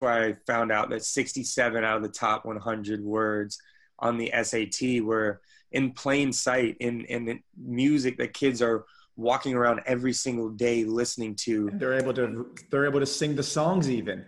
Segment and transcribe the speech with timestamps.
[0.00, 3.58] where I found out that 67 out of the top 100 words
[3.98, 5.40] on the SAT were
[5.72, 8.84] in plain sight in in music that kids are
[9.16, 11.68] walking around every single day listening to.
[11.68, 14.24] And they're able to they're able to sing the songs even.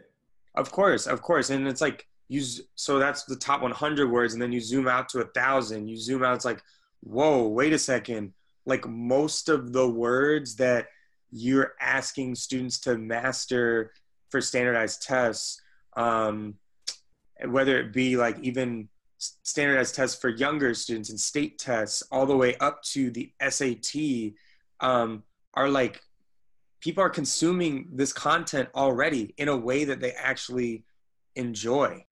[0.54, 2.43] Of course, of course, and it's like you.
[2.75, 5.89] So that's the top 100 words, and then you zoom out to a thousand.
[5.89, 6.62] You zoom out, it's like,
[7.00, 8.32] whoa, wait a second.
[8.66, 10.89] Like most of the words that
[11.30, 13.93] you're asking students to master
[14.30, 15.60] for standardized tests,
[15.96, 16.54] um,
[17.46, 18.88] whether it be like even
[19.18, 24.35] standardized tests for younger students and state tests, all the way up to the SAT,
[24.80, 25.22] um,
[25.54, 26.00] are like
[26.80, 30.85] people are consuming this content already in a way that they actually
[31.36, 32.05] enjoy.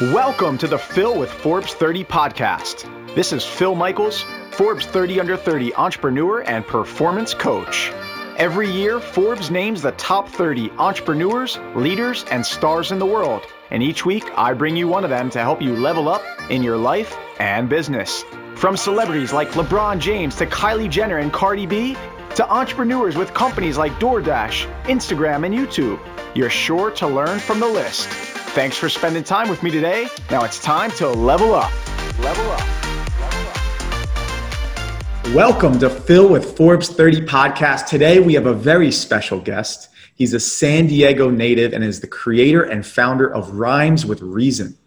[0.00, 3.14] Welcome to the Phil with Forbes 30 podcast.
[3.14, 7.92] This is Phil Michaels, Forbes 30 Under 30 entrepreneur and performance coach.
[8.36, 13.42] Every year, Forbes names the top 30 entrepreneurs, leaders, and stars in the world.
[13.70, 16.64] And each week, I bring you one of them to help you level up in
[16.64, 18.24] your life and business.
[18.56, 21.96] From celebrities like LeBron James to Kylie Jenner and Cardi B,
[22.34, 26.00] to entrepreneurs with companies like DoorDash, Instagram, and YouTube,
[26.34, 28.08] you're sure to learn from the list.
[28.08, 30.08] Thanks for spending time with me today.
[30.32, 31.70] Now it's time to level up.
[32.18, 32.83] Level up.
[35.32, 37.86] Welcome to Phil with Forbes 30 podcast.
[37.86, 39.88] Today we have a very special guest.
[40.14, 44.78] He's a San Diego native and is the creator and founder of Rhymes with Reason,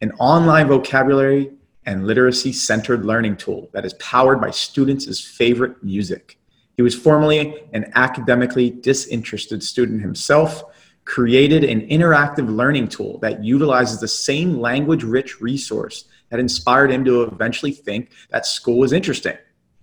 [0.00, 1.50] an online vocabulary
[1.84, 6.38] and literacy centered learning tool that is powered by students' favorite music.
[6.76, 10.62] He was formerly an academically disinterested student himself,
[11.04, 17.04] created an interactive learning tool that utilizes the same language rich resource that inspired him
[17.04, 19.36] to eventually think that school was interesting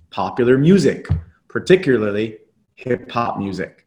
[0.10, 1.08] popular music,
[1.48, 2.38] particularly
[2.76, 3.86] hip hop music,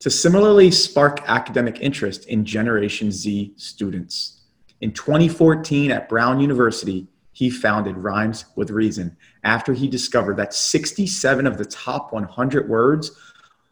[0.00, 4.42] to similarly spark academic interest in Generation Z students.
[4.80, 11.46] In 2014 at Brown University, he founded Rhymes with Reason after he discovered that 67
[11.46, 13.12] of the top 100 words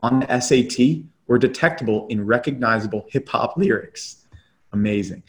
[0.03, 4.27] on the SAT were detectable in recognizable hip hop lyrics.
[4.73, 5.23] Amazing.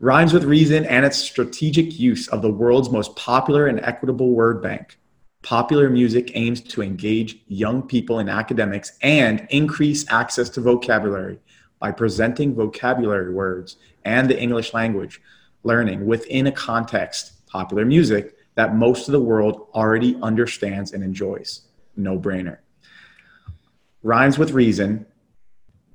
[0.00, 4.62] Rhymes with Reason and its strategic use of the world's most popular and equitable word
[4.62, 4.98] bank
[5.46, 11.38] Popular music aims to engage young people in academics and increase access to vocabulary
[11.78, 15.22] by presenting vocabulary words and the English language
[15.62, 21.60] learning within a context, popular music, that most of the world already understands and enjoys.
[21.96, 22.58] No brainer.
[24.02, 25.06] Rhymes with Reason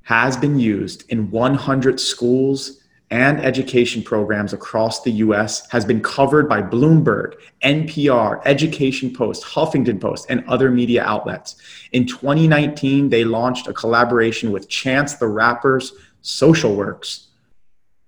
[0.03, 2.80] has been used in 100 schools
[3.11, 9.99] and education programs across the US has been covered by Bloomberg, NPR, Education Post, Huffington
[9.99, 11.57] Post, and other media outlets.
[11.91, 17.27] In 2019, they launched a collaboration with Chance the Rapper's Social Works,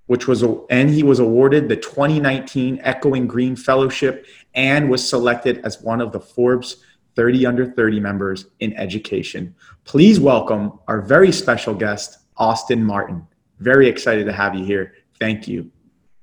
[0.06, 4.25] which was, and he was awarded the 2019 Echoing Green Fellowship
[4.56, 6.78] and was selected as one of the Forbes
[7.16, 9.53] 30 under 30 members in education.
[9.84, 13.28] Please welcome our very special guest, Austin Martin.
[13.63, 14.94] Very excited to have you here.
[15.19, 15.72] Thank you.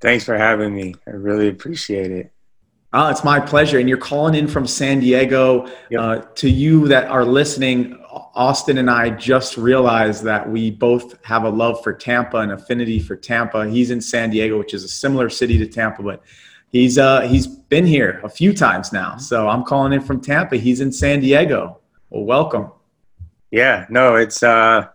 [0.00, 0.94] Thanks for having me.
[1.06, 2.32] I really appreciate it.
[2.92, 3.78] Oh, it's my pleasure.
[3.78, 5.70] And you're calling in from San Diego.
[5.90, 6.00] Yep.
[6.00, 7.94] Uh, to you that are listening,
[8.34, 12.98] Austin and I just realized that we both have a love for Tampa and affinity
[12.98, 13.68] for Tampa.
[13.68, 16.22] He's in San Diego, which is a similar city to Tampa, but
[16.70, 19.16] he's uh, he's been here a few times now.
[19.16, 20.56] So I'm calling in from Tampa.
[20.56, 21.78] He's in San Diego.
[22.10, 22.72] Well, welcome.
[23.50, 24.88] Yeah, no, it's uh,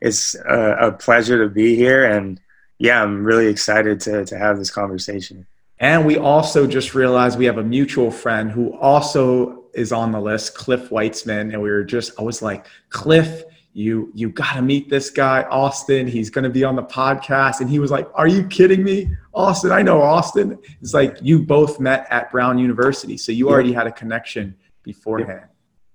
[0.00, 2.40] it's a, a pleasure to be here, and
[2.78, 5.46] yeah, I'm really excited to to have this conversation.
[5.80, 10.20] And we also just realized we have a mutual friend who also is on the
[10.20, 14.62] list, Cliff Weitzman, and we were just I was like, Cliff, you you got to
[14.62, 16.06] meet this guy, Austin.
[16.06, 19.10] He's going to be on the podcast, and he was like, Are you kidding me,
[19.34, 19.70] Austin?
[19.70, 20.58] I know Austin.
[20.80, 25.46] It's like you both met at Brown University, so you already had a connection beforehand.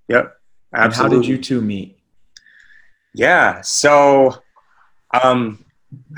[0.08, 0.34] Yep.
[0.72, 0.82] Absolutely.
[0.82, 1.98] And how did you two meet?
[3.14, 3.60] Yeah.
[3.62, 4.42] So,
[5.22, 5.64] um,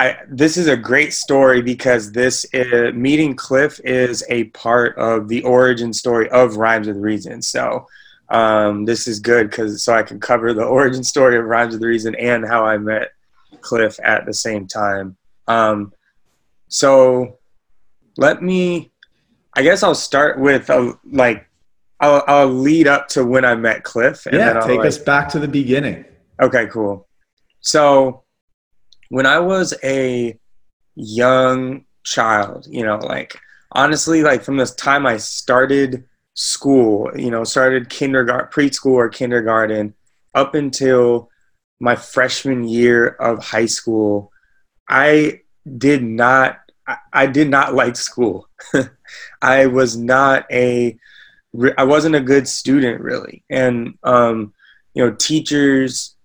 [0.01, 5.29] I, this is a great story because this is, meeting Cliff is a part of
[5.29, 7.43] the origin story of Rhymes with Reason.
[7.43, 7.87] So,
[8.31, 11.83] um, this is good because so I can cover the origin story of Rhymes with
[11.83, 13.13] Reason and how I met
[13.61, 15.17] Cliff at the same time.
[15.47, 15.93] Um,
[16.69, 17.39] so,
[18.17, 18.91] let me.
[19.55, 21.49] I guess I'll start with a, like
[22.01, 24.27] I'll, I'll lead up to when I met Cliff.
[24.27, 26.05] And yeah, take like, us back to the beginning.
[26.41, 27.09] Okay, cool.
[27.61, 28.25] So
[29.09, 30.39] when I was a
[30.95, 33.39] young child, you know, like
[33.73, 36.05] honestly, like from the time I started
[36.35, 39.95] school, you know, started kindergarten, preschool or kindergarten,
[40.35, 41.31] up until
[41.81, 44.33] my freshman year of high school,
[44.89, 45.41] I
[45.79, 48.49] did not I, I did not like school.
[49.43, 50.99] I was not a
[51.79, 54.53] I wasn't a good student really, and um,
[54.95, 56.16] you know, teachers,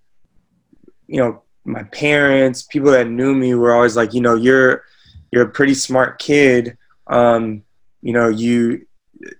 [1.11, 4.85] you know, my parents, people that knew me were always like, you know, you're
[5.31, 6.77] you're a pretty smart kid.
[7.07, 7.63] Um,
[8.01, 8.87] you know, you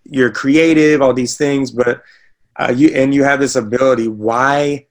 [0.04, 2.04] you're creative, all these things, but
[2.58, 4.10] uh, you and you have this ability.
[4.10, 4.88] Why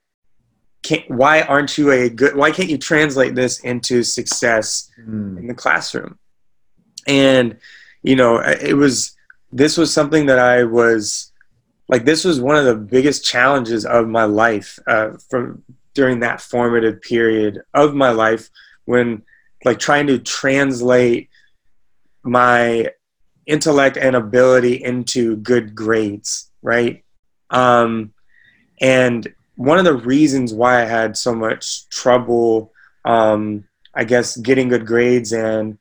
[0.82, 5.38] can't why aren't you a good why can't you translate this into success mm.
[5.38, 6.19] in the classroom
[7.06, 7.59] and
[8.03, 9.15] you know it was
[9.53, 11.32] this was something that i was
[11.88, 15.62] like this was one of the biggest challenges of my life uh, from
[16.00, 18.49] during that formative period of my life
[18.87, 19.23] when
[19.67, 21.29] like trying to translate
[22.23, 22.88] my
[23.44, 27.05] intellect and ability into good grades right?
[27.50, 28.14] Um
[28.81, 32.73] and one of the reasons why I had so much trouble,
[33.05, 35.76] um, I guess, getting good grades and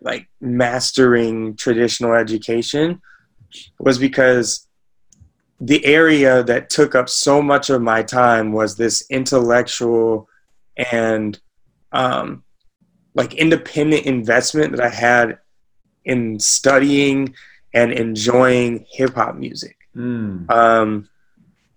[0.00, 3.02] like mastering traditional education
[3.80, 4.68] was because
[5.60, 10.28] the area that took up so much of my time was this intellectual
[10.76, 11.38] and
[11.92, 12.42] um,
[13.14, 15.38] like independent investment that I had
[16.04, 17.34] in studying
[17.72, 19.76] and enjoying hip hop music.
[19.96, 20.50] Mm.
[20.50, 21.08] Um,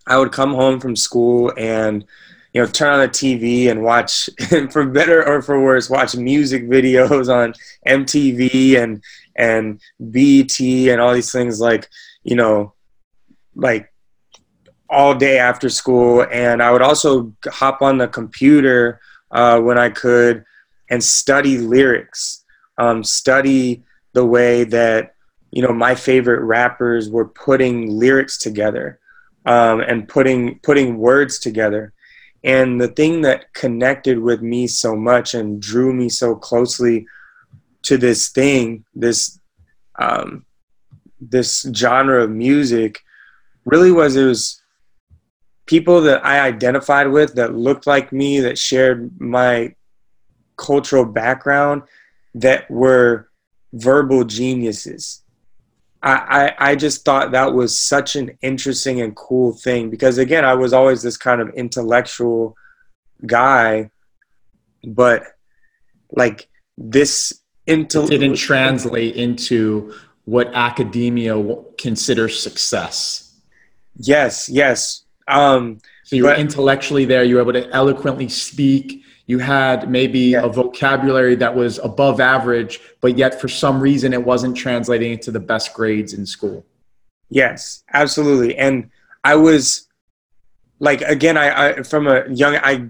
[0.06, 2.06] I would come home from school and
[2.53, 4.29] you know turn on the TV and watch
[4.71, 7.53] for better or for worse watch music videos on
[7.88, 9.03] MTV and
[9.35, 11.88] and BET and all these things like
[12.24, 12.74] you know
[13.57, 13.92] like
[14.89, 19.01] all day after school and I would also hop on the computer
[19.31, 20.45] uh, when I could
[20.89, 22.45] and study lyrics
[22.77, 23.83] um, study
[24.13, 25.13] the way that
[25.51, 29.00] you know my favorite rappers were putting lyrics together
[29.45, 31.94] um, and putting putting words together.
[32.44, 37.06] And the thing that connected with me so much and drew me so closely
[37.83, 39.39] to this thing, this
[39.98, 40.45] um,
[41.19, 43.01] this genre of music,
[43.67, 44.61] really was it was
[45.65, 49.75] people that I identified with that looked like me, that shared my
[50.55, 51.83] cultural background,
[52.33, 53.29] that were
[53.73, 55.21] verbal geniuses.
[56.01, 60.53] I, I, just thought that was such an interesting and cool thing because again I
[60.53, 62.55] was always this kind of intellectual
[63.25, 63.89] guy,
[64.85, 65.23] but
[66.11, 66.47] like
[66.77, 69.93] this intel didn't translate into
[70.23, 71.35] what academia
[71.77, 73.26] considers success.
[73.97, 75.05] Yes, yes.
[75.27, 77.23] Um, so you were intellectually there.
[77.23, 80.44] You were able to eloquently speak you had maybe yeah.
[80.44, 85.31] a vocabulary that was above average, but yet for some reason it wasn't translating into
[85.31, 86.65] the best grades in school.
[87.29, 88.57] Yes, absolutely.
[88.57, 88.89] And
[89.25, 89.89] I was
[90.79, 92.89] like, again, I, I from a young, I,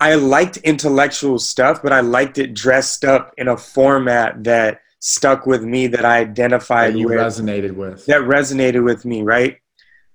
[0.00, 5.46] I liked intellectual stuff, but I liked it dressed up in a format that stuck
[5.46, 8.06] with me that I identified that you with, resonated with.
[8.06, 9.58] That resonated with me, right?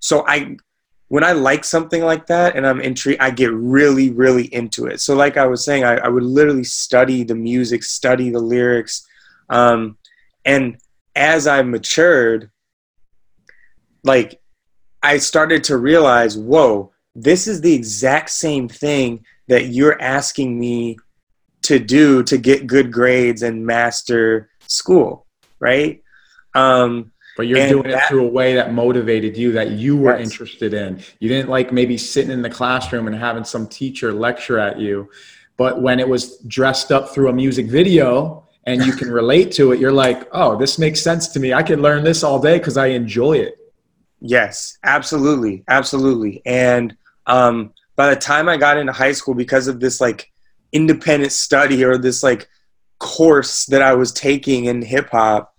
[0.01, 0.57] So I
[1.11, 5.01] when I like something like that and I'm intrigued, I get really, really into it.
[5.01, 9.05] So, like I was saying, I, I would literally study the music, study the lyrics.
[9.49, 9.97] Um,
[10.45, 10.77] and
[11.13, 12.49] as I matured,
[14.05, 14.39] like
[15.03, 20.97] I started to realize, whoa, this is the exact same thing that you're asking me
[21.63, 25.25] to do to get good grades and master school,
[25.59, 26.01] right?
[26.55, 29.97] Um, but you're and doing that, it through a way that motivated you, that you
[29.97, 31.01] were interested in.
[31.19, 35.09] You didn't like maybe sitting in the classroom and having some teacher lecture at you.
[35.57, 39.71] But when it was dressed up through a music video and you can relate to
[39.71, 41.53] it, you're like, oh, this makes sense to me.
[41.53, 43.57] I can learn this all day because I enjoy it.
[44.19, 45.63] Yes, absolutely.
[45.67, 46.41] Absolutely.
[46.45, 46.95] And
[47.25, 50.31] um, by the time I got into high school, because of this like
[50.71, 52.47] independent study or this like
[52.99, 55.50] course that I was taking in hip hop,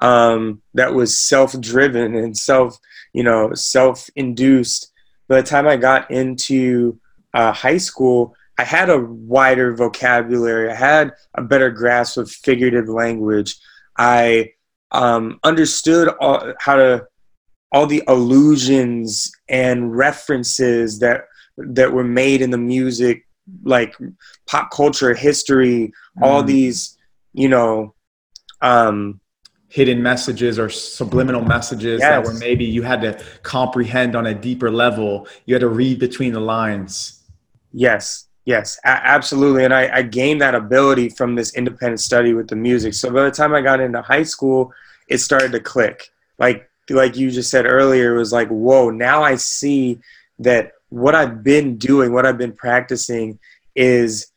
[0.00, 2.78] um, that was self-driven and self,
[3.12, 4.92] you know, self-induced.
[5.28, 6.98] By the time I got into
[7.34, 10.70] uh, high school, I had a wider vocabulary.
[10.70, 13.56] I had a better grasp of figurative language.
[13.96, 14.52] I
[14.90, 17.06] um, understood all, how to
[17.70, 21.26] all the allusions and references that
[21.58, 23.26] that were made in the music,
[23.62, 23.94] like
[24.46, 26.22] pop culture, history, mm.
[26.22, 26.96] all these,
[27.32, 27.94] you know,
[28.62, 29.20] um,
[29.68, 32.08] hidden messages or subliminal messages yes.
[32.08, 35.26] that were maybe you had to comprehend on a deeper level.
[35.44, 37.22] You had to read between the lines.
[37.72, 39.64] Yes, yes, a- absolutely.
[39.64, 42.94] And I, I gained that ability from this independent study with the music.
[42.94, 44.72] So by the time I got into high school,
[45.08, 46.10] it started to click.
[46.38, 49.98] Like like you just said earlier, it was like, whoa, now I see
[50.38, 53.38] that what I've been doing, what I've been practicing
[53.74, 54.32] is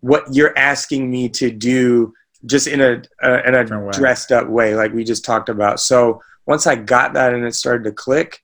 [0.00, 2.14] what you're asking me to do
[2.46, 5.80] just in a, uh, in a dressed up way, like we just talked about.
[5.80, 8.42] So once I got that and it started to click,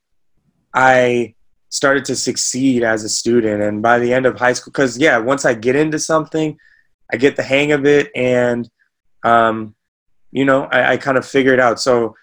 [0.73, 1.35] I
[1.69, 3.61] started to succeed as a student.
[3.61, 6.57] And by the end of high school, because yeah, once I get into something,
[7.11, 8.69] I get the hang of it, and
[9.23, 9.75] um,
[10.31, 11.79] you know, I, I kind of figure it out.
[11.79, 12.15] So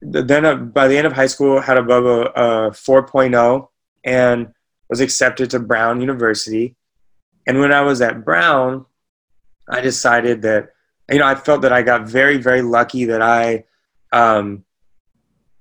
[0.00, 3.68] then uh, by the end of high school, had above a, a 4.0
[4.04, 4.52] and
[4.88, 6.76] was accepted to Brown University.
[7.46, 8.86] And when I was at Brown,
[9.68, 10.70] I decided that
[11.10, 13.64] you know I felt that I got very very lucky that I
[14.12, 14.64] um,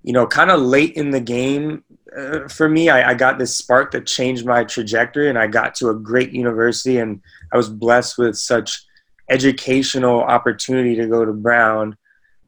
[0.03, 1.83] you know kind of late in the game
[2.15, 5.75] uh, for me I, I, got this spark that changed my trajectory and I got
[5.75, 7.21] to a great university and
[7.51, 8.85] I was blessed with such
[9.29, 11.97] educational opportunity to go to Brown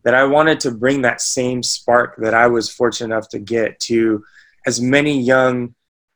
[0.03, 3.79] that I wanted to bring that same spark that I was fortunate enough to get
[3.81, 4.23] to
[4.65, 5.73] as many young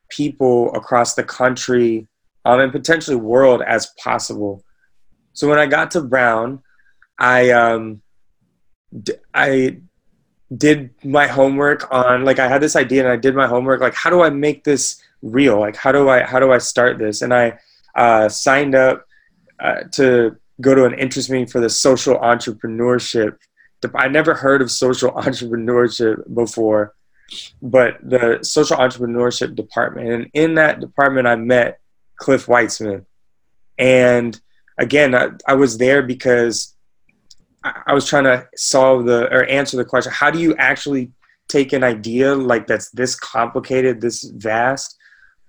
[0.08, 2.06] people across the country
[2.44, 4.64] um, and potentially world as possible.
[5.32, 6.62] So when I got to Brown,
[7.22, 8.02] I um,
[9.02, 9.78] d- I
[10.54, 13.94] did my homework on like I had this idea and I did my homework like
[13.94, 15.58] how do I make this real?
[15.60, 17.22] Like how do I how do I start this?
[17.22, 17.58] And I
[17.94, 19.06] uh, signed up
[19.60, 23.38] uh, to go to an interest meeting for the social entrepreneurship
[23.94, 26.94] I never heard of social entrepreneurship before,
[27.60, 30.08] but the social entrepreneurship department.
[30.08, 31.80] And in that department, I met
[32.16, 33.06] Cliff Weitzman.
[33.78, 34.38] And
[34.78, 36.74] again, I, I was there because
[37.64, 41.12] I, was trying to solve the or answer the question how do you actually
[41.48, 44.96] take an idea like that's this complicated, this vast,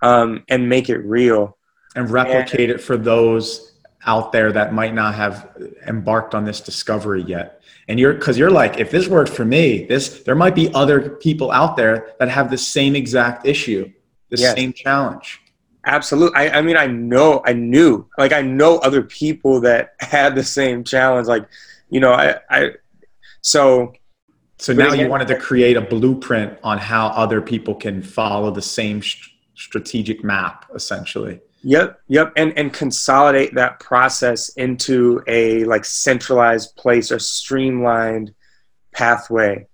[0.02, 1.58] um, and make it real?
[1.96, 3.74] And replicate and, it for those
[4.06, 5.50] out there that might not have
[5.88, 9.86] embarked on this discovery yet and you're because you're like if this worked for me
[9.86, 13.90] this there might be other people out there that have the same exact issue
[14.30, 14.56] the yes.
[14.56, 15.42] same challenge
[15.86, 20.36] absolutely I, I mean i know i knew like i know other people that had
[20.36, 21.48] the same challenge like
[21.94, 22.72] you know i i
[23.42, 23.94] so
[24.58, 28.62] so now you wanted to create a blueprint on how other people can follow the
[28.62, 35.86] same st- strategic map essentially Yep, yep, and and consolidate that process into a like
[35.86, 38.34] centralized place or streamlined
[38.94, 39.68] pathway.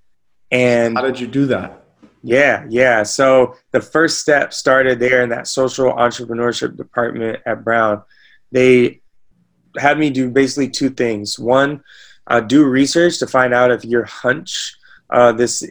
[0.52, 1.84] And how did you do that?
[2.22, 3.02] Yeah, yeah.
[3.04, 8.04] So the first step started there in that social entrepreneurship department at Brown.
[8.52, 9.02] They
[9.78, 11.40] had me do basically two things.
[11.40, 11.84] One,
[12.30, 14.76] uh, do research to find out if your hunch,
[15.10, 15.64] uh, this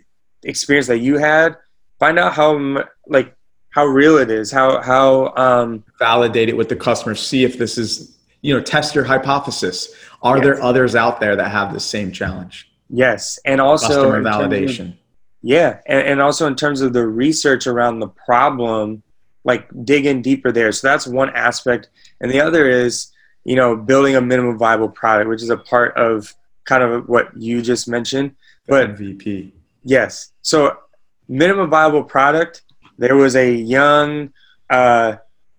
[0.42, 1.56] experience that you had,
[1.98, 3.34] find out how like
[3.70, 7.78] how real it is, how how um, validate it with the customer, see if this
[7.78, 9.94] is you know test your hypothesis.
[10.22, 10.44] Are yes.
[10.44, 12.70] there others out there that have the same challenge?
[12.90, 14.88] Yes, and also customer validation.
[14.88, 14.94] Of,
[15.42, 19.02] yeah, and, and also in terms of the research around the problem,
[19.44, 20.72] like dig in deeper there.
[20.72, 21.88] So that's one aspect,
[22.20, 23.12] and the other is
[23.44, 26.34] you know building a minimum viable product, which is a part of
[26.68, 28.36] kind of what you just mentioned.
[28.66, 29.52] The but MVP.
[29.82, 30.32] Yes.
[30.42, 30.76] So
[31.28, 32.62] minimum viable product
[32.98, 34.32] there was a young,
[34.68, 35.16] uh,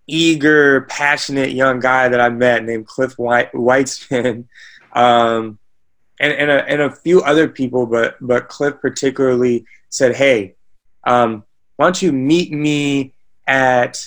[0.08, 4.46] eager, passionate young guy that I met named Cliff White, Weitzman,
[4.94, 5.58] um,
[6.20, 10.56] and and a, and a few other people, but but Cliff particularly said, "Hey,
[11.06, 11.44] um,
[11.78, 13.14] why don't you meet me
[13.48, 14.06] at?"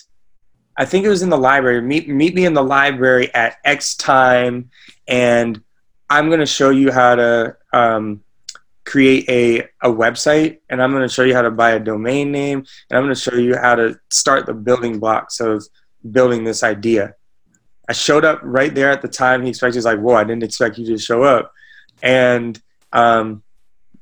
[0.77, 1.81] I think it was in the library.
[1.81, 4.71] Meet meet me in the library at X time,
[5.09, 5.63] and
[6.13, 8.23] I'm going to show you how to um,
[8.85, 12.31] create a, a website and I'm going to show you how to buy a domain
[12.31, 15.67] name and I'm going to show you how to start the building blocks of
[16.11, 17.15] building this idea.
[17.89, 19.77] I showed up right there at the time he expected.
[19.77, 21.51] He's like, whoa, I didn't expect you to show up.
[22.03, 22.61] And
[22.93, 23.43] um,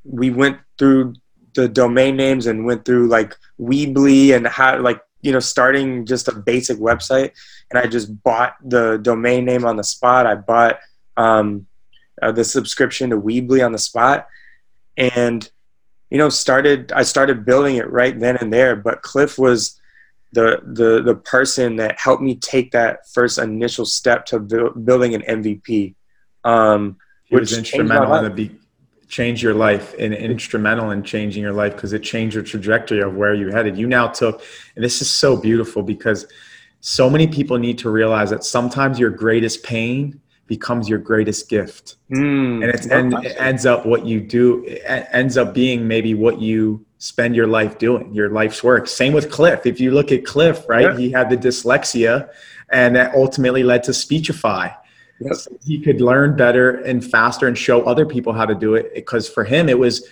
[0.03, 1.15] we went through
[1.55, 6.27] the domain names and went through like Weebly and how like, you know, starting just
[6.27, 7.31] a basic website.
[7.71, 10.27] And I just bought the domain name on the spot.
[10.27, 10.81] I bought
[11.17, 11.69] um,
[12.23, 14.29] uh, the subscription to Weebly on the spot.
[14.97, 15.49] And
[16.11, 19.81] you know started i started building it right then and there but cliff was
[20.33, 25.15] the the the person that helped me take that first initial step to build, building
[25.15, 25.95] an mvp
[26.45, 28.61] um he was instrumental in the be-
[29.11, 33.17] change your life and instrumental in changing your life because it changed your trajectory of
[33.17, 33.77] where you headed.
[33.77, 34.43] You now took
[34.77, 36.27] and this is so beautiful because
[36.81, 40.21] so many people need to realize that sometimes your greatest pain
[40.51, 44.83] becomes your greatest gift mm, and, it's, and it ends up what you do it
[45.13, 49.31] ends up being maybe what you spend your life doing your life's work same with
[49.31, 50.99] cliff if you look at cliff right yeah.
[50.99, 52.29] he had the dyslexia
[52.71, 54.69] and that ultimately led to speechify
[55.21, 55.35] yep.
[55.37, 58.93] so he could learn better and faster and show other people how to do it
[58.93, 60.05] because for him it was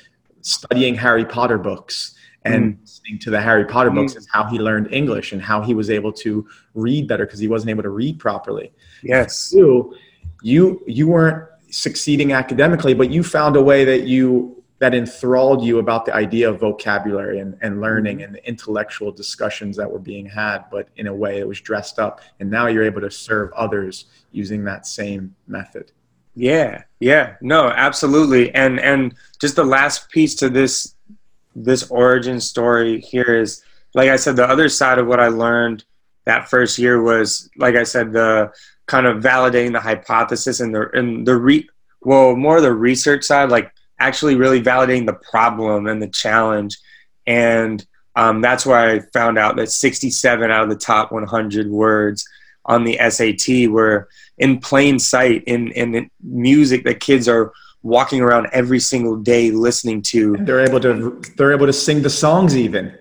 [0.43, 2.15] studying harry potter books
[2.45, 2.81] and Mm.
[2.83, 4.19] listening to the Harry Potter books Mm.
[4.19, 7.49] and how he learned English and how he was able to read better because he
[7.49, 8.73] wasn't able to read properly.
[9.03, 9.53] Yes.
[9.55, 9.95] You,
[10.43, 15.81] you, you weren't succeeding academically, but you found a way that you that enthralled you
[15.81, 20.25] about the idea of vocabulary and, and learning and the intellectual discussions that were being
[20.25, 22.21] had, but in a way it was dressed up.
[22.39, 25.91] And now you're able to serve others using that same method.
[26.37, 28.55] Yeah, yeah, no, absolutely.
[28.55, 30.95] And and just the last piece to this
[31.57, 33.65] this origin story here is
[33.95, 35.85] like I said, the other side of what I learned
[36.25, 38.53] that first year was like I said, the
[38.89, 41.69] kind of validating the hypothesis and the and the re
[42.01, 46.77] well more the research side, like actually really validating the problem and the challenge.
[47.27, 47.85] And
[48.17, 52.27] um, that's where I found out that 67 out of the top 100 words
[52.65, 57.53] on the SAT were in plain sight in, in music that kids are
[57.83, 60.35] walking around every single day listening to.
[60.35, 62.97] And they're able to they're able to sing the songs even.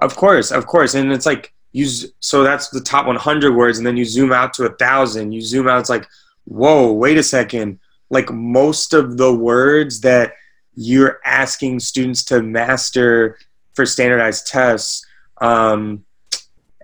[0.00, 0.94] Of course, of course.
[0.94, 1.86] And it's like you
[2.20, 5.32] so that's the top 100 words and then you zoom out to a thousand.
[5.32, 6.06] You zoom out it's like,
[6.44, 7.78] "Whoa, wait a second.
[8.10, 10.34] Like most of the words that
[10.74, 13.38] you're asking students to master
[13.74, 15.04] for standardized tests
[15.40, 16.04] um,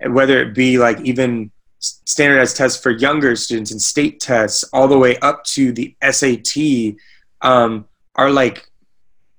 [0.07, 4.97] whether it be like even standardized tests for younger students and state tests all the
[4.97, 6.97] way up to the SAT
[7.41, 8.69] um, are like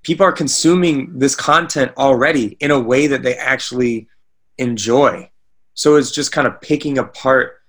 [0.03, 4.07] people are consuming this content already in a way that they actually
[4.59, 5.29] enjoy.
[5.77, 7.63] So it's just kind of picking apart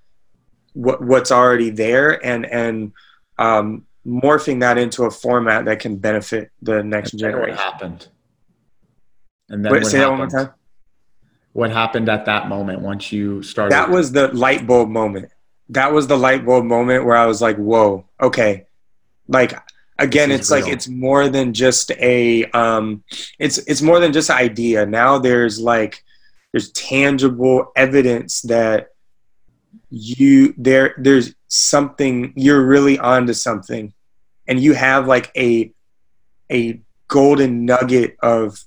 [0.73, 2.93] what what's already there and and
[3.37, 7.57] um, morphing that into a format that can benefit the next And then what generation.
[7.57, 8.07] happened?
[9.49, 10.47] And then Wait, what say that one more happened?
[10.49, 10.55] time.
[11.53, 13.71] What happened at that moment once you started?
[13.73, 15.29] that was the light bulb moment
[15.69, 18.65] that was the light bulb moment where i was like whoa okay
[19.27, 19.53] like
[19.99, 23.03] again it's like it's more than just a um
[23.39, 26.03] it's it's more than just an idea now there's like
[26.57, 28.89] there's tangible evidence that
[29.91, 33.93] you there there's something you're really onto something
[34.47, 35.71] and you have like a
[36.51, 38.65] a golden nugget of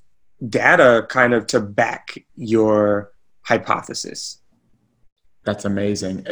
[0.49, 3.11] data kind of to back your
[3.43, 4.39] hypothesis
[5.43, 6.25] That's amazing.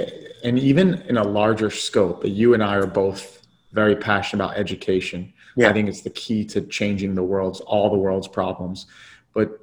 [0.44, 3.42] And even in a larger scope, you and I are both
[3.72, 5.32] very passionate about education.
[5.56, 5.70] Yeah.
[5.70, 8.86] I think it's the key to changing the world's all the world's problems.
[9.32, 9.58] But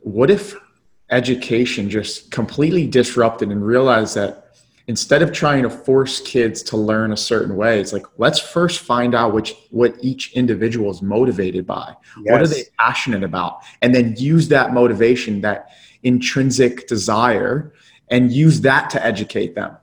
[0.00, 0.54] what if
[1.10, 4.48] education just completely disrupted and realized that
[4.88, 8.80] instead of trying to force kids to learn a certain way, it's like let's first
[8.80, 11.94] find out which what each individual is motivated by.
[12.22, 13.62] What are they passionate about?
[13.82, 15.70] And then use that motivation, that
[16.02, 17.72] intrinsic desire,
[18.10, 19.76] and use that to educate them.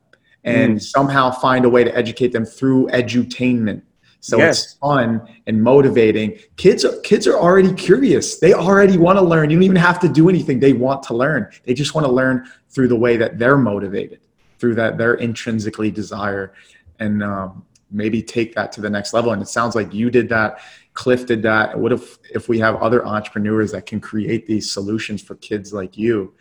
[0.44, 0.82] And mm.
[0.82, 3.82] somehow find a way to educate them through edutainment.
[4.26, 4.64] So Yes.
[4.64, 6.40] it's fun and motivating.
[6.58, 8.40] Kids, kids are already curious.
[8.40, 9.52] They already want to learn.
[9.52, 10.60] You don't even have to do anything.
[10.60, 11.48] They want to learn.
[11.64, 14.22] They just want to learn through the way that they're motivated,
[14.58, 16.54] through that they're intrinsically desire,
[16.98, 19.32] and um, maybe take that to the next level.
[19.32, 20.58] And it sounds like you did that.
[20.96, 21.78] Cliff did that.
[21.78, 26.00] What if if we have other entrepreneurs that can create these solutions for kids like
[26.00, 26.34] you?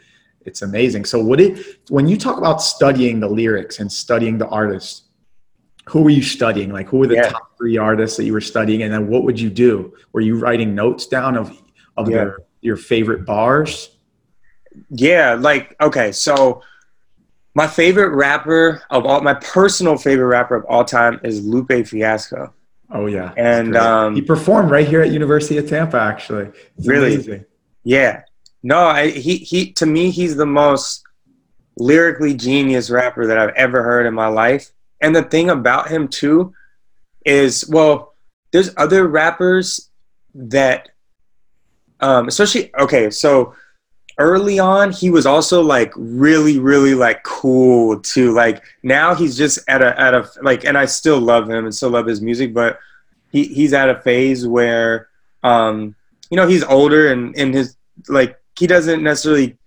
[0.47, 1.05] It's amazing.
[1.05, 5.03] So what it when you talk about studying the lyrics and studying the artists,
[5.87, 6.73] who were you studying?
[6.73, 7.29] Like who were the Yeah.
[7.31, 8.83] top three artists that you were studying?
[8.83, 9.95] And then what would you do?
[10.13, 11.51] Were you writing notes down of
[11.97, 12.17] of Yeah.
[12.17, 13.91] your your favorite bars?
[14.91, 16.63] Yeah, like okay, so
[17.55, 22.53] my favorite rapper of all my personal favorite rapper of all time is Lupe Fiasco.
[22.91, 23.33] Oh yeah.
[23.37, 26.49] And, um, he performed right here at University of Tampa actually.
[26.77, 27.15] It's Really?
[27.15, 27.45] amazing.
[27.85, 28.23] Yeah.
[28.63, 31.03] No, I he he to me he's the most
[31.79, 34.71] lyrically genius rapper that I've ever heard in my life.
[35.01, 36.55] And the thing about him too
[37.25, 38.15] is well,
[38.53, 39.91] there's other rappers
[40.35, 40.91] that
[42.01, 43.55] um especially okay, so
[44.19, 48.33] early on he was also like really really like cool too.
[48.33, 51.75] Like now he's just at a at a like and i still love him and
[51.75, 52.79] still love his music but
[53.33, 55.09] he he's at a phase where
[55.43, 55.95] um
[56.31, 57.77] you know he's older and and his
[58.09, 59.59] like he doesn't necessarily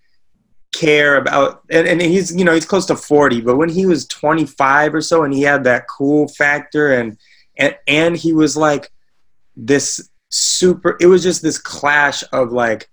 [0.78, 4.06] care about and, and he's you know he's close to 40 but when he was
[4.08, 7.18] 25 or so and he had that cool factor and
[7.58, 8.92] and and he was like
[9.56, 12.90] this super it was just this clash of like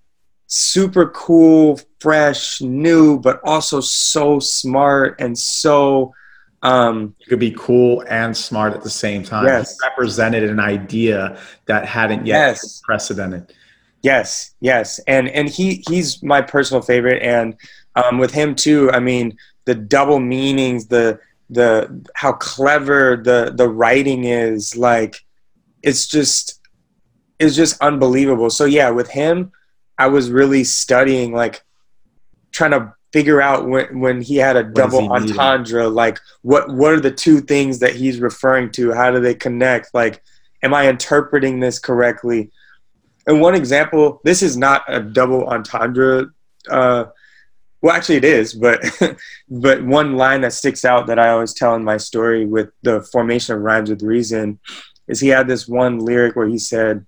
[0.47, 6.15] super cool fresh new but also so smart and so
[6.63, 9.45] um You could be cool and smart at the same time.
[9.47, 9.73] Yes.
[9.73, 12.81] He represented an idea that hadn't yet Yes.
[12.83, 13.53] precedented.
[14.05, 17.57] Yes, yes, and and he he's my personal favorite, and
[17.97, 18.91] um, with him too.
[18.93, 25.17] I mean, the double meanings, the the how clever the the writing is, like
[25.83, 26.61] it's just
[27.39, 28.51] it's just unbelievable.
[28.51, 29.53] So yeah, with him,
[29.97, 31.65] I was really studying, like
[32.53, 37.01] trying to figure out when when he had a double entendre, like what what are
[37.01, 38.93] the two things that he's referring to?
[38.93, 39.95] How do they connect?
[39.95, 40.23] Like,
[40.63, 42.51] am I interpreting this correctly?
[43.27, 46.27] And one example, this is not a double entendre.
[46.69, 47.07] Uh,
[47.81, 48.83] well, actually, it is, but
[49.49, 53.03] but one line that sticks out that I always tell in my story with the
[53.03, 54.59] formation of rhymes with reason
[55.07, 57.05] is he had this one lyric where he said,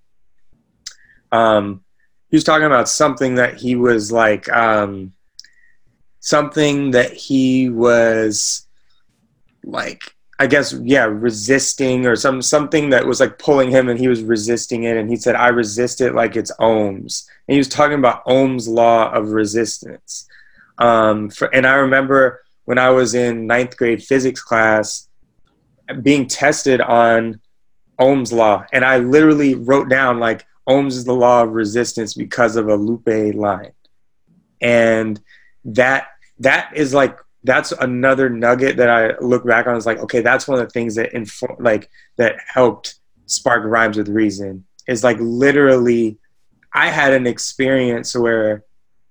[1.32, 1.82] um,
[2.30, 5.12] he was talking about something that he was like, um,
[6.20, 8.66] something that he was
[9.64, 14.08] like, I guess, yeah, resisting or some something that was like pulling him, and he
[14.08, 17.68] was resisting it, and he said, "I resist it like it's Ohm's," and he was
[17.68, 20.28] talking about Ohm's law of resistance.
[20.78, 25.08] Um, for, and I remember when I was in ninth grade physics class,
[26.02, 27.40] being tested on
[27.98, 28.64] Ohm's law.
[28.72, 32.76] And I literally wrote down like Ohm's is the law of resistance because of a
[32.76, 33.72] Lupe line.
[34.60, 35.20] And
[35.64, 36.08] that
[36.40, 40.46] that is like that's another nugget that I look back on is like, okay, that's
[40.46, 44.64] one of the things that inform like that helped spark rhymes with reason.
[44.86, 46.18] Is like literally
[46.72, 48.64] I had an experience where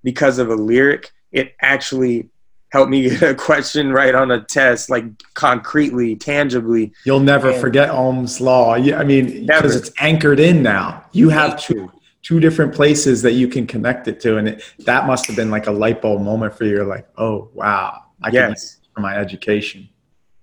[0.03, 2.29] because of a lyric, it actually
[2.71, 6.93] helped me get a question right on a test, like concretely, tangibly.
[7.05, 8.75] You'll never and forget Ohm's law.
[8.75, 11.05] I mean, because it's anchored in now.
[11.11, 15.05] You have two two different places that you can connect it to, and it, that
[15.05, 16.71] must have been like a light bulb moment for you.
[16.71, 19.89] You're like, oh wow, I can use for my education.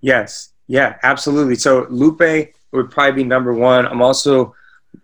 [0.01, 1.55] Yes, yeah, absolutely.
[1.55, 3.87] So Lupe would probably be number one.
[3.87, 4.55] I'm also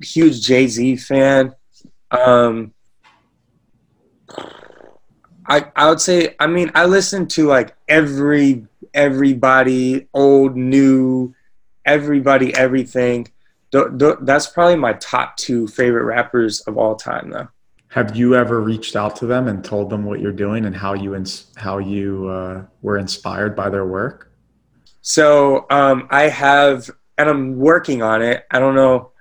[0.00, 1.54] a huge Jay Z fan.
[2.11, 2.72] Um,
[5.46, 11.35] I I would say I mean I listen to like every everybody old new
[11.85, 13.28] everybody everything.
[13.72, 17.48] That's probably my top two favorite rappers of all time though.
[17.88, 20.94] Have you ever reached out to them and told them what you're doing and how
[20.94, 24.33] you ins- how you uh, were inspired by their work?
[25.01, 28.44] So um, I have, and I'm working on it.
[28.51, 29.12] I don't know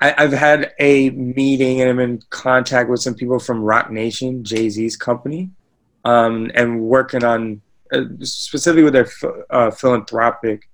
[0.00, 4.44] I, have had a meeting and I'm in contact with some people from Roc Nation,
[4.44, 5.50] Jay Z's company,
[6.04, 9.08] um, and working on uh, specifically with their
[9.50, 10.68] uh, philanthropic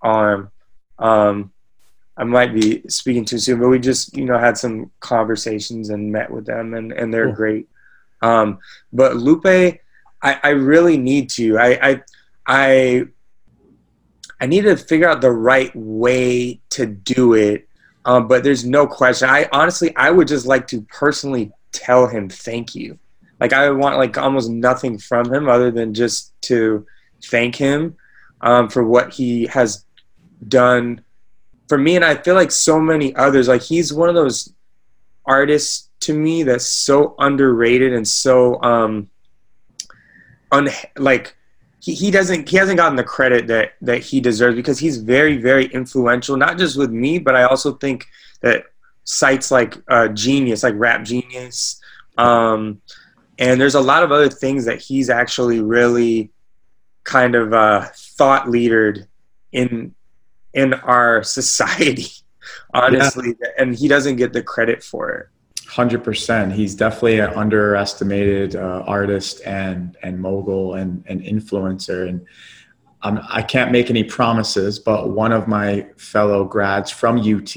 [0.00, 0.50] arm.
[0.98, 1.52] Um,
[2.18, 6.12] I might be speaking too soon, but we just you know had some conversations and
[6.12, 7.34] met with them, and and they're cool.
[7.34, 7.68] great.
[8.20, 8.58] Um,
[8.92, 9.80] but Lupe, I,
[10.42, 11.58] I really need to.
[11.58, 12.02] I, I
[12.46, 13.04] I
[14.40, 17.68] I need to figure out the right way to do it
[18.08, 19.28] um, but there's no question.
[19.28, 22.98] I honestly, I would just like to personally tell him thank you.
[23.38, 26.86] Like I want like almost nothing from him other than just to
[27.26, 27.98] thank him
[28.40, 29.84] um, for what he has
[30.48, 31.02] done
[31.68, 31.96] for me.
[31.96, 33.48] And I feel like so many others.
[33.48, 34.52] Like he's one of those
[35.24, 39.08] artists to me that's so underrated and so um,
[40.50, 41.36] un like
[41.80, 45.36] he, he doesn't he hasn't gotten the credit that that he deserves because he's very
[45.36, 48.06] very influential not just with me but i also think
[48.40, 48.64] that
[49.04, 51.80] sites like uh, genius like rap genius
[52.16, 52.80] um,
[53.38, 56.30] and there's a lot of other things that he's actually really
[57.04, 59.06] kind of uh, thought leadered
[59.52, 59.94] in
[60.54, 62.08] in our society
[62.74, 63.48] honestly yeah.
[63.58, 65.26] and he doesn't get the credit for it
[65.68, 66.54] Hundred percent.
[66.54, 72.08] He's definitely an underestimated uh, artist and and mogul and and influencer.
[72.08, 72.26] And
[73.02, 77.54] um, I can't make any promises, but one of my fellow grads from UT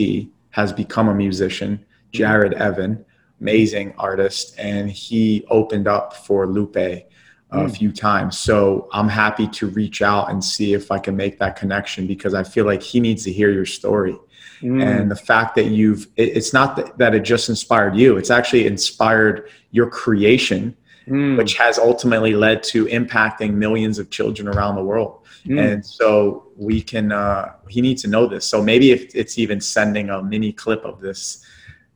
[0.50, 3.06] has become a musician, Jared Evan,
[3.40, 7.06] amazing artist, and he opened up for Lupe
[7.52, 7.78] a mm.
[7.78, 8.38] few times.
[8.38, 12.34] So I'm happy to reach out and see if I can make that connection because
[12.34, 14.18] I feel like he needs to hear your story.
[14.62, 14.84] Mm.
[14.84, 18.68] And the fact that you've, it, it's not that, it just inspired you, it's actually
[18.68, 21.38] inspired your creation, mm.
[21.38, 25.26] which has ultimately led to impacting millions of children around the world.
[25.46, 25.74] Mm.
[25.74, 28.46] And so we can, uh, he needs to know this.
[28.46, 31.44] So maybe if it's even sending a mini clip of this,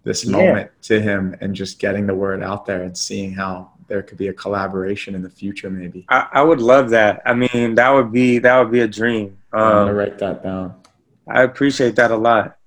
[0.03, 0.31] this yeah.
[0.31, 4.17] moment to him and just getting the word out there and seeing how there could
[4.17, 7.89] be a collaboration in the future maybe i, I would love that i mean that
[7.89, 10.75] would be that would be a dream um, i'm gonna write that down
[11.27, 12.57] I appreciate that a lot.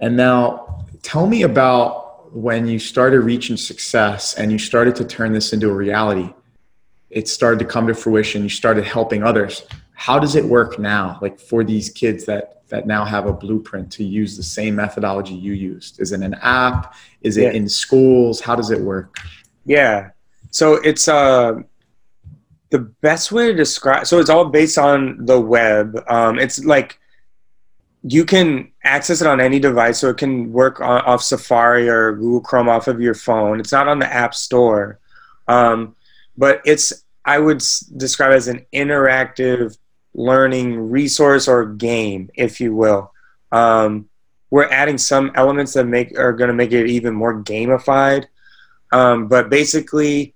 [0.00, 5.32] And now tell me about when you started reaching success and you started to turn
[5.32, 6.32] this into a reality.
[7.10, 8.42] It started to come to fruition.
[8.42, 9.66] You started helping others.
[9.92, 11.18] How does it work now?
[11.20, 15.34] Like for these kids that that now have a blueprint to use the same methodology
[15.34, 16.00] you used?
[16.00, 16.94] Is it an app?
[17.20, 17.50] Is it yeah.
[17.50, 18.40] in schools?
[18.40, 19.14] How does it work?
[19.64, 20.10] Yeah.
[20.50, 21.62] So it's uh
[22.70, 26.02] the best way to describe so it's all based on the web.
[26.08, 26.98] Um, it's like
[28.02, 32.12] you can access it on any device, so it can work on, off Safari or
[32.12, 33.60] Google Chrome off of your phone.
[33.60, 34.98] It's not on the App Store,
[35.46, 35.94] um,
[36.36, 37.62] but it's I would
[37.96, 39.78] describe as an interactive
[40.14, 43.12] learning resource or game, if you will.
[43.52, 44.08] Um,
[44.50, 48.26] we're adding some elements that make are going to make it even more gamified,
[48.92, 50.34] um, but basically,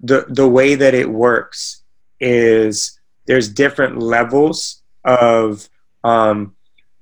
[0.00, 1.82] the the way that it works
[2.20, 5.68] is there's different levels of
[6.04, 6.54] um,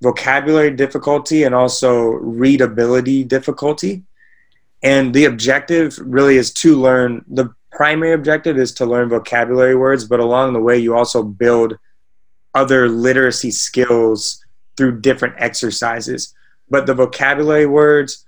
[0.03, 4.03] vocabulary difficulty and also readability difficulty.
[4.83, 10.05] And the objective really is to learn the primary objective is to learn vocabulary words,
[10.05, 11.77] but along the way, you also build
[12.55, 14.45] other literacy skills
[14.77, 16.35] through different exercises.
[16.71, 18.24] But the vocabulary words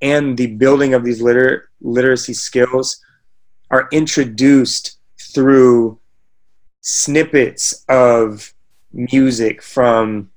[0.00, 3.02] and the building of these liter- literacy skills
[3.70, 5.98] are introduced through
[6.80, 8.52] snippets of
[8.92, 10.30] music from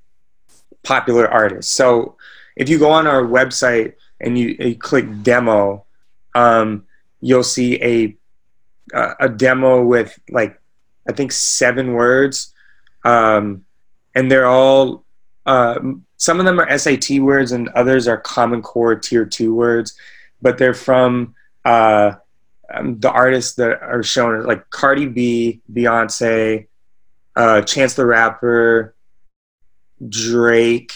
[0.82, 1.72] popular artists.
[1.72, 2.16] So
[2.56, 5.84] if you go on our website and you, you click demo,
[6.34, 6.84] um,
[7.20, 8.16] you'll see a
[9.20, 10.60] a demo with like
[11.08, 12.52] I think seven words,
[13.04, 13.64] um,
[14.14, 15.04] and they're all
[15.46, 15.78] uh,
[16.20, 19.96] some of them are SAT words and others are Common Core Tier Two words,
[20.42, 22.12] but they're from uh,
[22.72, 26.66] um, the artists that are shown like Cardi B, Beyonce,
[27.36, 28.94] uh, Chance the Rapper,
[30.06, 30.92] Drake,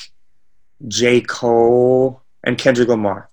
[0.89, 1.23] J.
[1.23, 3.31] Cole, and Kendrick Lamar.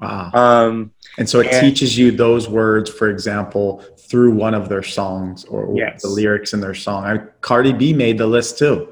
[0.00, 0.30] Wow.
[0.32, 4.82] Um, and so it and, teaches you those words, for example, through one of their
[4.82, 6.00] songs or yes.
[6.00, 7.04] the lyrics in their song.
[7.04, 8.88] I, Cardi B made the list too.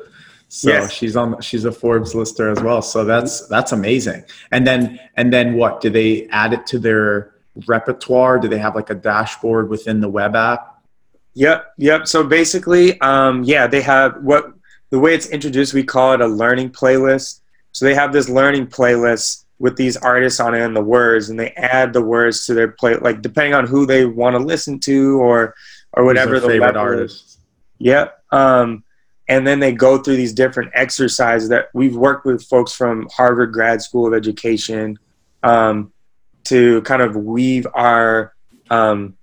[0.55, 0.93] So yes.
[0.93, 2.83] she's on she's a Forbes lister as well.
[2.83, 4.23] So that's that's amazing.
[4.51, 5.81] And then and then what?
[5.81, 7.33] Do they add it to their
[7.67, 8.39] repertoire?
[8.39, 10.85] Do they have like a dashboard within the web app?
[11.33, 12.07] Yep, yep.
[12.07, 14.53] So basically, um, yeah, they have what
[14.91, 17.41] the way it's introduced, we call it a learning playlist.
[17.73, 21.41] So they have this learning playlist with these artists on it and the words, and
[21.41, 24.79] they add the words to their play, like depending on who they want to listen
[24.81, 25.55] to or
[25.95, 27.39] or whatever the favorite artist.
[27.79, 28.23] Yep.
[28.33, 28.85] Um,
[29.33, 33.51] and then they go through these different exercises that we've worked with folks from Harvard
[33.51, 34.99] Grad School of Education
[35.43, 35.91] um,
[36.45, 38.35] to kind of weave our
[38.69, 39.17] um,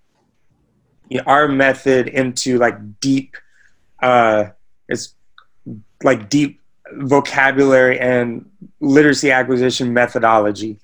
[1.28, 3.38] our method into like deep
[4.02, 4.46] uh,
[4.88, 5.14] it's
[6.04, 6.60] like deep
[6.94, 10.80] vocabulary and literacy acquisition methodology.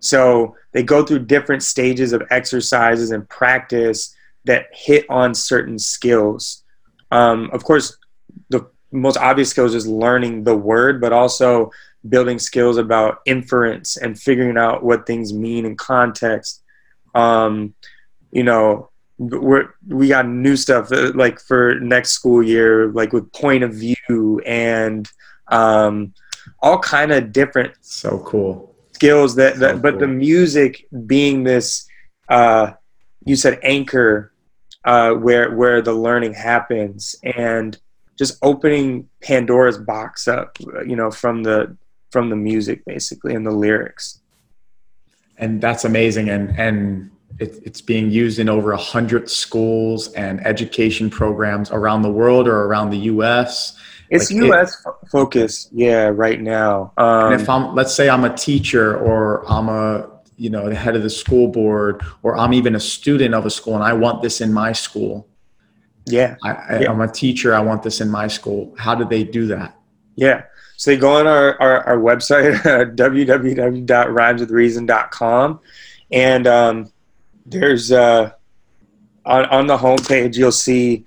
[0.00, 6.62] So they go through different stages of exercises and practice that hit on certain skills.
[7.10, 7.96] Um, of course,
[8.92, 11.70] most obvious skills is learning the word, but also
[12.08, 16.62] building skills about inference and figuring out what things mean in context.
[17.14, 17.74] Um,
[18.30, 23.30] you know, we're we got new stuff uh, like for next school year like with
[23.32, 25.08] point of view and
[25.48, 26.12] um
[26.60, 30.00] all kind of different so cool skills that, so but cool.
[30.00, 31.88] the music being this
[32.28, 32.72] uh
[33.24, 34.32] you said anchor
[34.84, 37.78] uh where where the learning happens and
[38.16, 41.76] just opening pandora's box up you know from the
[42.10, 44.20] from the music basically and the lyrics.
[45.38, 50.44] And that's amazing and and it, it's being used in over a 100 schools and
[50.46, 56.04] education programs around the world or around the us it's like us it, focused yeah
[56.06, 56.92] right now.
[56.96, 60.74] Um, and if i'm let's say i'm a teacher or i'm a you know the
[60.74, 63.92] head of the school board or i'm even a student of a school and i
[63.92, 65.28] want this in my school
[66.06, 67.54] yeah, I, am a teacher.
[67.54, 68.74] I want this in my school.
[68.78, 69.76] How do they do that?
[70.14, 70.44] Yeah.
[70.76, 72.54] So they go on our, our, our website
[72.96, 75.60] www.rhymeswithreason.com
[76.12, 76.92] and um,
[77.44, 78.30] there's uh,
[79.24, 81.04] on on the homepage you'll see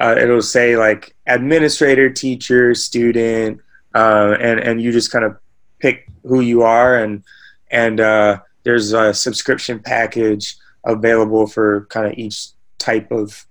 [0.00, 3.60] uh, it'll say like administrator, teacher, student,
[3.94, 5.38] uh, and and you just kind of
[5.78, 6.98] pick who you are.
[6.98, 7.22] And
[7.70, 13.46] and uh, there's a subscription package available for kind of each type of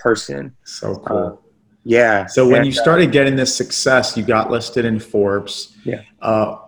[0.00, 0.54] person.
[0.64, 1.16] So cool.
[1.16, 1.48] Uh,
[1.84, 2.26] yeah.
[2.26, 5.76] So when and, you started getting this success, you got listed in Forbes.
[5.84, 6.02] Yeah.
[6.20, 6.58] Uh,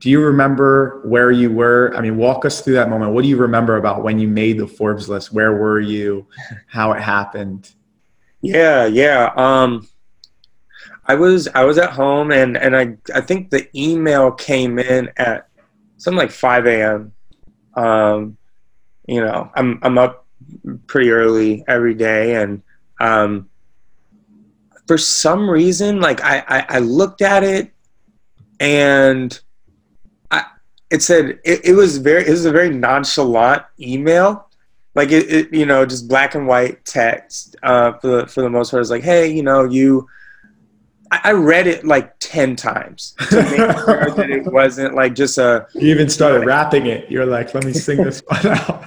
[0.00, 1.92] do you remember where you were?
[1.96, 3.12] I mean, walk us through that moment.
[3.12, 5.32] What do you remember about when you made the Forbes list?
[5.32, 6.26] Where were you?
[6.66, 7.70] How it happened?
[8.40, 9.32] Yeah, yeah.
[9.36, 9.86] Um,
[11.06, 15.10] I was I was at home and and I I think the email came in
[15.16, 15.48] at
[15.98, 17.12] something like 5 a.m.
[17.74, 18.36] Um,
[19.06, 20.21] you know, I'm I'm up
[20.86, 22.62] pretty early every day and
[23.00, 23.48] um,
[24.86, 27.72] for some reason, like I, I, I looked at it
[28.60, 29.40] and
[30.30, 30.44] I
[30.90, 34.48] it said it, it was very it was a very nonchalant email
[34.94, 38.50] like it, it you know just black and white text uh, for the for the
[38.50, 40.06] most part it's like hey you know you
[41.10, 45.38] I I read it like ten times to make sure that it wasn't like just
[45.38, 47.10] a You even started rapping it.
[47.10, 48.84] You're like, let me sing this one out.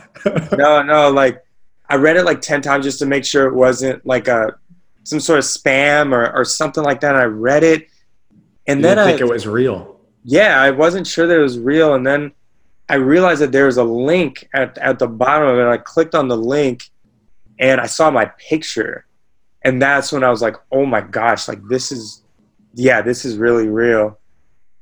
[0.58, 1.45] no, no, like
[1.90, 4.56] I read it like ten times just to make sure it wasn't like a
[5.04, 7.14] some sort of spam or, or something like that.
[7.16, 7.88] And I read it,
[8.68, 10.00] and You then I think it was real.
[10.24, 12.32] yeah, I wasn't sure that it was real, and then
[12.90, 15.68] I realized that there was a link at at the bottom of it.
[15.68, 16.90] I clicked on the link,
[17.60, 19.06] and I saw my picture,
[19.64, 22.24] and that's when I was like, oh my gosh, like this is,
[22.74, 24.20] yeah, this is really real.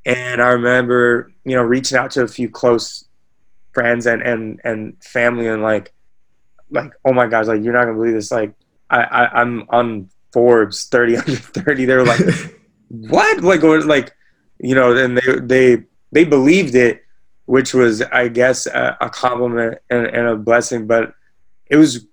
[0.06, 3.06] And I remember, you know, reaching out to a few close
[3.74, 5.94] friends and and and family, and like,
[6.74, 8.54] like, oh my gosh, like you're not gonna believe this, like.
[8.90, 11.86] I, I, I'm on Forbes 30 under 30.
[11.86, 12.22] They were like,
[12.90, 13.44] what?
[13.44, 14.16] Like, or like,
[14.60, 17.04] you know, and they they they believed it,
[17.46, 20.86] which was, I guess, a, a compliment and, and a blessing.
[20.88, 21.14] But
[21.68, 22.06] it was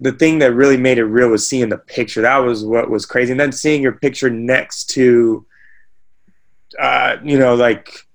[0.00, 2.22] the thing that really made it real was seeing the picture.
[2.22, 5.46] That was what was crazy, and then seeing your picture next to,
[6.78, 8.07] uh, you know, like.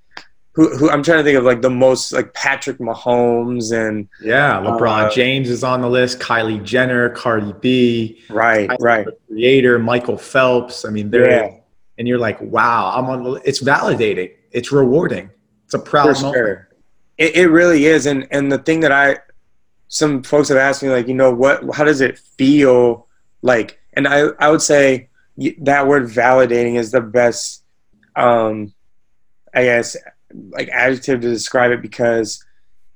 [0.56, 4.62] Who, who I'm trying to think of like the most like Patrick Mahomes and Yeah,
[4.62, 6.20] LeBron Uh, James is on the list.
[6.20, 10.86] Kylie Jenner, Cardi B, right right the creator, Michael Phelps.
[10.86, 11.58] I mean, they're Yeah.
[11.98, 13.42] and you're like, wow, I'm on.
[13.46, 14.32] It's validating.
[14.52, 15.32] It's rewarding.
[15.66, 16.36] It's a proud for moment.
[16.36, 16.70] sure.
[17.18, 19.18] It, it really is, and and the thing that I,
[19.88, 23.08] some folks have asked me like, you know, what, how does it feel
[23.42, 23.80] like?
[23.94, 25.10] And I I would say
[25.62, 27.63] that word validating is the best,
[28.16, 28.74] um,
[29.54, 29.96] I guess,
[30.52, 32.43] like adjective to describe it because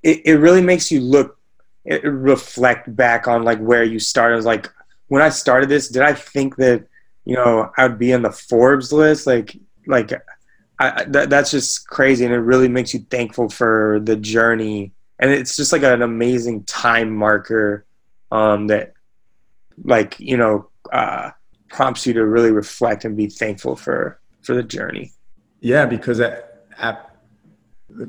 [0.04, 1.38] it, it really makes you look,
[1.86, 4.44] it, reflect back on like where you started.
[4.44, 4.70] Like
[5.08, 6.86] when I started this, did I think that
[7.26, 9.28] you know I would be on the Forbes list?
[9.28, 10.12] Like like
[10.80, 15.32] I- that, that's just crazy and it really makes you thankful for the journey and
[15.32, 17.84] it's just like an amazing time marker
[18.32, 18.94] um, that
[19.84, 21.32] like you know uh,
[21.70, 25.12] prompts you to really reflect and be thankful for for the journey
[25.62, 27.07] Yeah, because at, at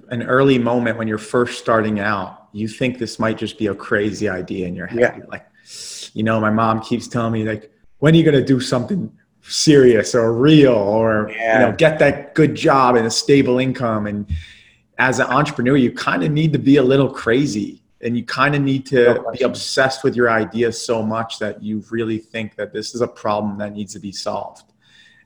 [0.09, 3.75] an early moment when you're first starting out, you think this might just be a
[3.75, 4.99] crazy idea in your head.
[4.99, 5.21] Yeah.
[5.29, 5.47] Like,
[6.15, 9.13] you know, my mom keeps telling me like, when are you gonna do something
[9.43, 11.61] serious or real or Yeah.
[11.61, 14.07] you know get that good job and a stable income?
[14.07, 14.27] And
[14.99, 18.55] as an entrepreneur, you kind of need to be a little crazy and you kind
[18.55, 22.57] of need No to be obsessed with your idea so much that you really think
[22.57, 24.73] that this is a problem that needs to be solved.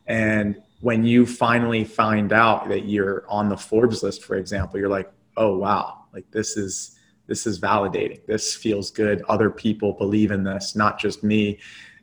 [0.07, 4.89] And when you finally find out that you're on the Forbes list, for example, you're
[4.89, 8.21] like, oh wow, like this is this is validating.
[8.27, 9.23] This feels good.
[9.29, 11.59] Other people believe in this, not just me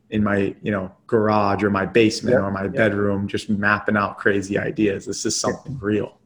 [0.10, 2.42] in my you know garage or my basement Yeah.
[2.46, 5.06] or my bedroom just mapping out crazy ideas.
[5.06, 6.18] This is something real.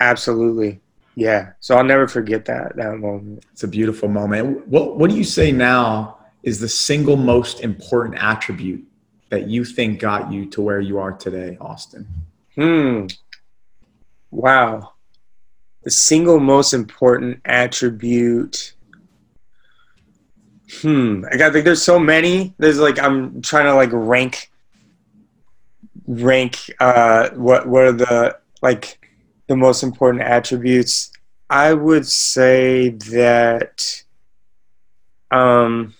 [0.00, 0.80] absolutely
[1.16, 4.66] yeah so i'll never forget that that moment It's a beautiful moment.
[4.66, 8.82] What what do you say now is the single most important attribute
[9.34, 12.06] that you think got you to where you are today, Austin?
[12.54, 13.06] hmm.
[14.30, 14.92] Wow.
[15.82, 18.74] The single most important attribute.
[20.80, 21.24] Hmm.
[21.30, 22.54] I got think there's so many.
[22.58, 24.50] There's like i'm trying to like rank
[26.06, 28.84] rank uh what what are the like
[29.48, 31.12] the most important attributes.
[31.50, 34.02] I would say that
[35.30, 35.94] um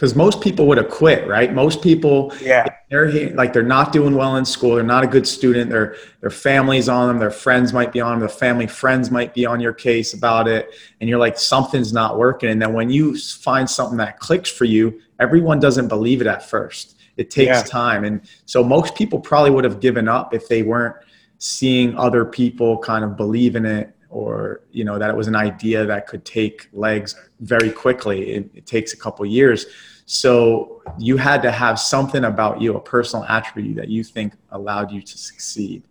[0.00, 1.52] Because most people would have quit, right?
[1.52, 4.74] Most people yeah they're like they're not doing well in school.
[4.74, 5.68] They're not a good student.
[5.68, 7.18] Their their families on them.
[7.18, 8.26] Their friends might be on them.
[8.26, 10.70] The family friends might be on your case about it,
[11.02, 12.48] and you're like something's not working.
[12.48, 16.48] And then when you find something that clicks for you, everyone doesn't believe it at
[16.48, 16.96] first.
[17.18, 17.62] It takes Yeah.
[17.64, 20.96] time, and so most people probably would have given up if they weren't
[21.36, 25.36] seeing other people kind of believe in it or you know that it was an
[25.36, 28.32] idea that could take legs very quickly.
[28.32, 29.66] It, it takes a couple years.
[30.06, 34.90] So you had to have something about you a personal attribute that you think allowed
[34.90, 35.84] you to succeed.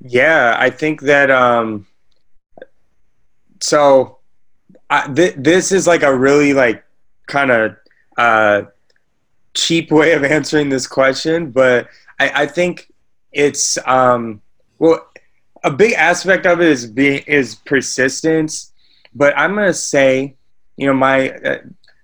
[0.00, 1.86] Yeah, I think that um
[3.60, 4.18] so
[4.88, 6.84] I, th- this is like a really like
[7.26, 7.76] kind of
[8.16, 8.62] uh
[9.54, 11.88] cheap way of answering this question, but
[12.20, 12.92] I, I think
[13.32, 14.40] it's um
[14.78, 15.10] well
[15.66, 18.72] a big aspect of it is being is persistence,
[19.14, 20.36] but I'm gonna say
[20.76, 21.58] you know my uh,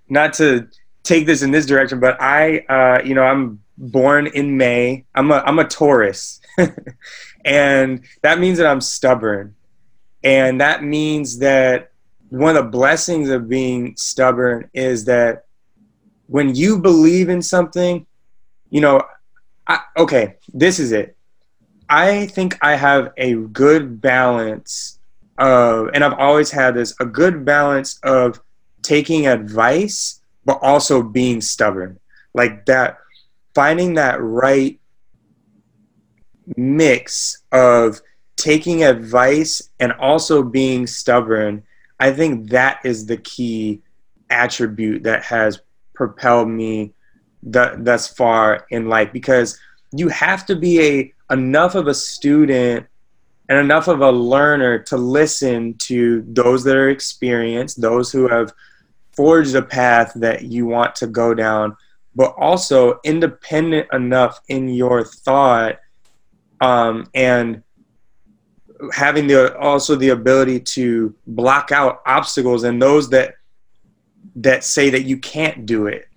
[0.09, 0.69] not to
[1.05, 5.05] take this in this direction, but I uh you know I'm born in May.
[5.15, 6.41] I'm a I'm a Taurus.
[7.45, 9.55] and that means that I'm stubborn.
[10.25, 11.93] And that means that
[12.31, 15.47] one of the blessings of being stubborn is that
[16.27, 18.07] when you believe in something,
[18.71, 19.03] you know,
[19.67, 21.17] I, okay, this is it.
[21.93, 24.99] I think I have a good balance
[25.37, 28.41] of, and I've always had this, a good balance of
[28.81, 32.01] taking advice, but also being stubborn.
[32.33, 32.97] Like that,
[33.55, 34.81] finding that right
[36.57, 38.01] mix of
[38.37, 41.63] taking advice and also being stubborn
[42.01, 43.81] i think that is the key
[44.31, 45.61] attribute that has
[45.95, 46.93] propelled me
[47.53, 49.59] th- thus far in life because
[49.93, 52.87] you have to be a enough of a student
[53.49, 58.53] and enough of a learner to listen to those that are experienced those who have
[59.13, 61.77] forged a path that you want to go down
[62.15, 65.79] but also independent enough in your thought
[66.61, 67.63] um, and
[68.93, 73.37] having the also the ability to block out obstacles and those that
[74.35, 76.09] that say that you can't do it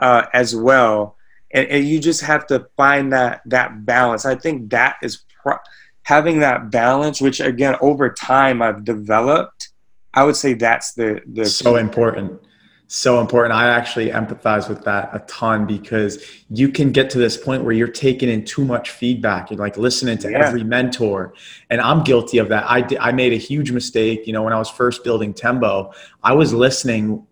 [0.00, 1.16] uh, as well
[1.52, 5.58] and, and, you just have to find that that balance i think that is pro-
[6.02, 9.70] having that balance which again over time i've developed
[10.14, 12.40] i would say that's the the so important
[12.92, 13.54] so important.
[13.54, 17.72] I actually empathize with that a ton because you can get to this point where
[17.72, 19.48] you're taking in too much feedback.
[19.48, 20.44] You're like listening to yeah.
[20.44, 21.32] every mentor.
[21.70, 22.68] And I'm guilty of that.
[22.68, 24.26] I, did, I made a huge mistake.
[24.26, 25.92] You know, when I was first building Tembo,
[26.24, 27.24] I was listening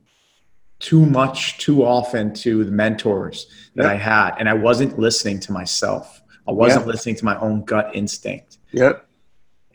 [0.79, 3.93] too much, too often to the mentors that yep.
[3.93, 4.35] I had.
[4.39, 6.22] And I wasn't listening to myself.
[6.47, 6.95] I wasn't yep.
[6.95, 8.59] listening to my own gut instinct.
[8.72, 9.09] Yep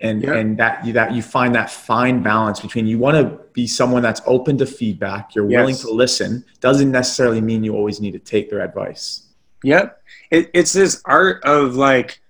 [0.04, 0.34] and yeah.
[0.34, 4.04] and that you that you find that fine balance between you want to be someone
[4.04, 5.58] that's open to feedback you're yes.
[5.58, 9.28] willing to listen doesn't necessarily mean you always need to take their advice
[9.64, 12.22] yep it, it's this art of like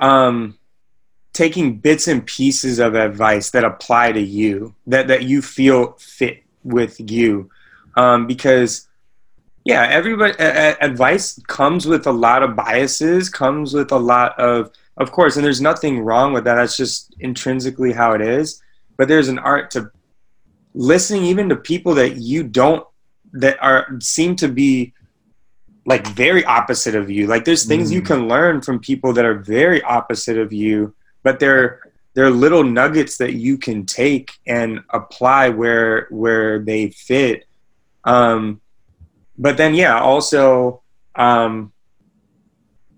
[0.00, 0.58] um
[1.32, 6.42] taking bits and pieces of advice that apply to you that that you feel fit
[6.64, 7.50] with you
[7.98, 8.88] um because
[9.64, 14.38] yeah everybody a, a, advice comes with a lot of biases comes with a lot
[14.38, 16.56] of of course, and there's nothing wrong with that.
[16.56, 18.60] That's just intrinsically how it is.
[18.96, 19.90] But there's an art to
[20.74, 22.86] listening even to people that you don't
[23.32, 24.92] that are seem to be
[25.86, 27.28] like very opposite of you.
[27.28, 27.94] Like there's things mm.
[27.94, 31.80] you can learn from people that are very opposite of you, but they're
[32.14, 37.44] they're little nuggets that you can take and apply where where they fit.
[38.08, 38.60] Um,
[39.36, 40.82] but then yeah, also
[41.14, 41.72] um,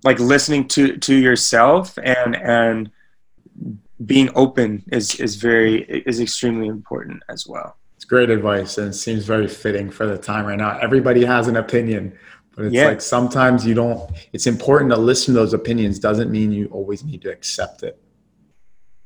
[0.05, 2.91] like listening to to yourself and and
[4.07, 7.77] being open is is very is extremely important as well.
[7.97, 10.79] It's great advice and it seems very fitting for the time right now.
[10.79, 12.17] Everybody has an opinion
[12.57, 12.87] but it's yeah.
[12.87, 15.99] like sometimes you don't it's important to listen to those opinions.
[15.99, 18.01] Doesn't mean you always need to accept it.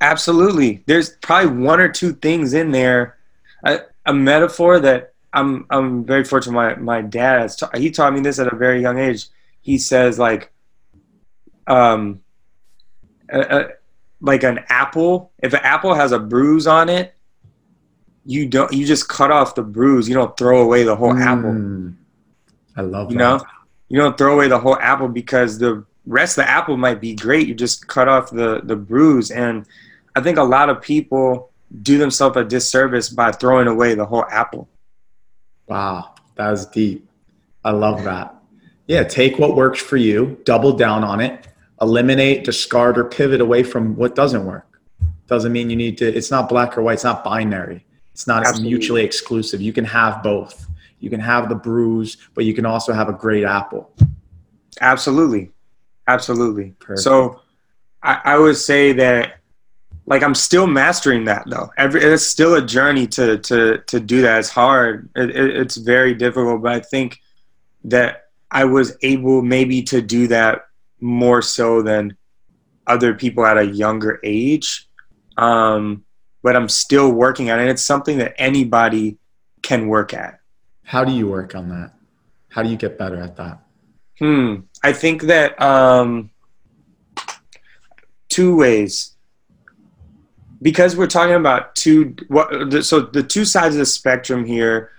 [0.01, 0.85] Absolutely.
[0.87, 3.17] There's probably one or two things in there
[3.65, 8.39] a, a metaphor that i'm i'm very fortunate my my dad he taught me this
[8.39, 9.27] at a very young age
[9.61, 10.51] he says like
[11.67, 12.21] um,
[13.31, 13.69] a, a,
[14.21, 15.33] like an apple.
[15.43, 17.15] If an apple has a bruise on it,
[18.25, 18.73] you don't.
[18.73, 20.09] You just cut off the bruise.
[20.09, 21.95] You don't throw away the whole mm, apple.
[22.77, 23.25] I love you that.
[23.25, 23.45] know.
[23.89, 27.15] You don't throw away the whole apple because the rest of the apple might be
[27.15, 27.47] great.
[27.47, 29.67] You just cut off the the bruise, and
[30.17, 31.51] I think a lot of people
[31.83, 34.69] do themselves a disservice by throwing away the whole apple.
[35.67, 37.09] Wow, that was deep.
[37.65, 38.35] I love that.
[38.87, 41.49] Yeah, take what works for you, double down on it,
[41.81, 44.81] eliminate, discard, or pivot away from what doesn't work.
[45.27, 47.85] Doesn't mean you need to, it's not black or white, it's not binary.
[48.13, 48.71] It's not Absolutely.
[48.71, 49.61] mutually exclusive.
[49.61, 50.67] You can have both.
[51.01, 53.91] You can have the bruise, but you can also have a great apple.
[54.81, 55.51] Absolutely.
[56.07, 56.75] Absolutely.
[56.79, 57.01] Perfect.
[57.01, 57.41] So
[58.03, 59.41] I, I would say that
[60.07, 61.71] like I'm still mastering that though.
[61.77, 64.41] Every it's still a journey to to to do that.
[64.41, 65.09] It's hard.
[65.17, 67.21] It, it, it's very difficult, but I think
[67.85, 70.67] that I was able maybe to do that
[71.01, 72.17] more so than
[72.87, 74.89] other people at a younger age.
[75.37, 76.05] Um,
[76.43, 77.69] but I'm still working on it.
[77.69, 79.17] It's something that anybody
[79.63, 80.41] can work at.
[80.83, 81.95] How do you work on that?
[82.51, 83.61] How do you get better at that?
[84.19, 84.57] Hmm.
[84.83, 86.31] I think that um,
[88.29, 89.14] two ways.
[90.65, 94.91] Because we're talking about two, what, so the two sides of the spectrum here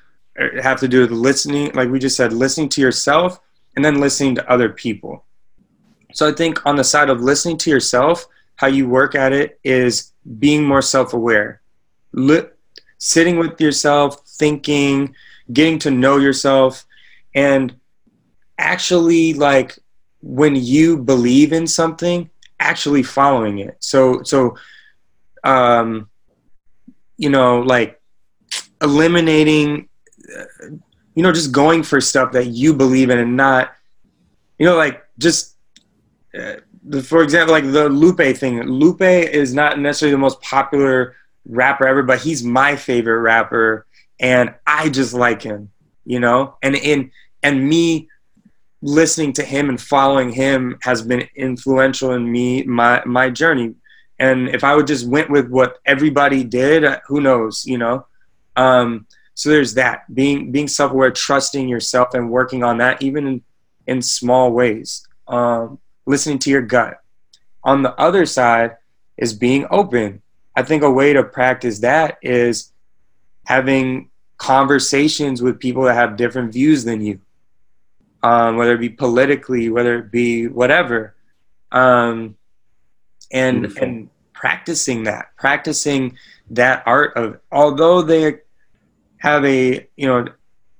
[0.61, 3.39] have to do with listening, like we just said, listening to yourself
[3.75, 5.25] and then listening to other people.
[6.13, 9.59] So I think on the side of listening to yourself, how you work at it
[9.63, 11.61] is being more self-aware,
[12.13, 12.49] Li-
[12.99, 15.15] sitting with yourself, thinking,
[15.51, 16.85] getting to know yourself,
[17.33, 17.75] and
[18.59, 19.79] actually like
[20.21, 23.77] when you believe in something, actually following it.
[23.79, 24.57] So so
[25.45, 26.09] um,
[27.17, 28.01] you know like
[28.81, 29.87] eliminating
[31.15, 33.73] you know just going for stuff that you believe in and not
[34.59, 35.55] you know like just
[36.37, 36.55] uh,
[37.03, 38.61] for example, like the Lupe thing.
[38.63, 41.15] Lupe is not necessarily the most popular
[41.45, 43.85] rapper ever, but he's my favorite rapper,
[44.19, 45.71] and I just like him,
[46.05, 46.57] you know.
[46.61, 48.09] And in and me
[48.81, 53.73] listening to him and following him has been influential in me my my journey
[54.19, 58.05] and if i would just went with what everybody did uh, who knows you know?
[58.55, 63.43] Um, so there's that being being self-aware trusting yourself and working on that even in,
[63.85, 65.05] in small ways.
[65.27, 67.01] Um, listening to your gut.
[67.63, 68.77] On the other side
[69.17, 70.21] is being open.
[70.55, 72.71] I think a way to practice that is
[73.45, 77.19] having conversations with people that have different views than you.
[78.23, 81.15] Um, whether it be politically, whether it be whatever,
[81.71, 82.37] um,
[83.31, 83.83] and Beautiful.
[83.83, 86.17] and practicing that, practicing
[86.51, 88.39] that art of although they
[89.17, 90.27] have a you know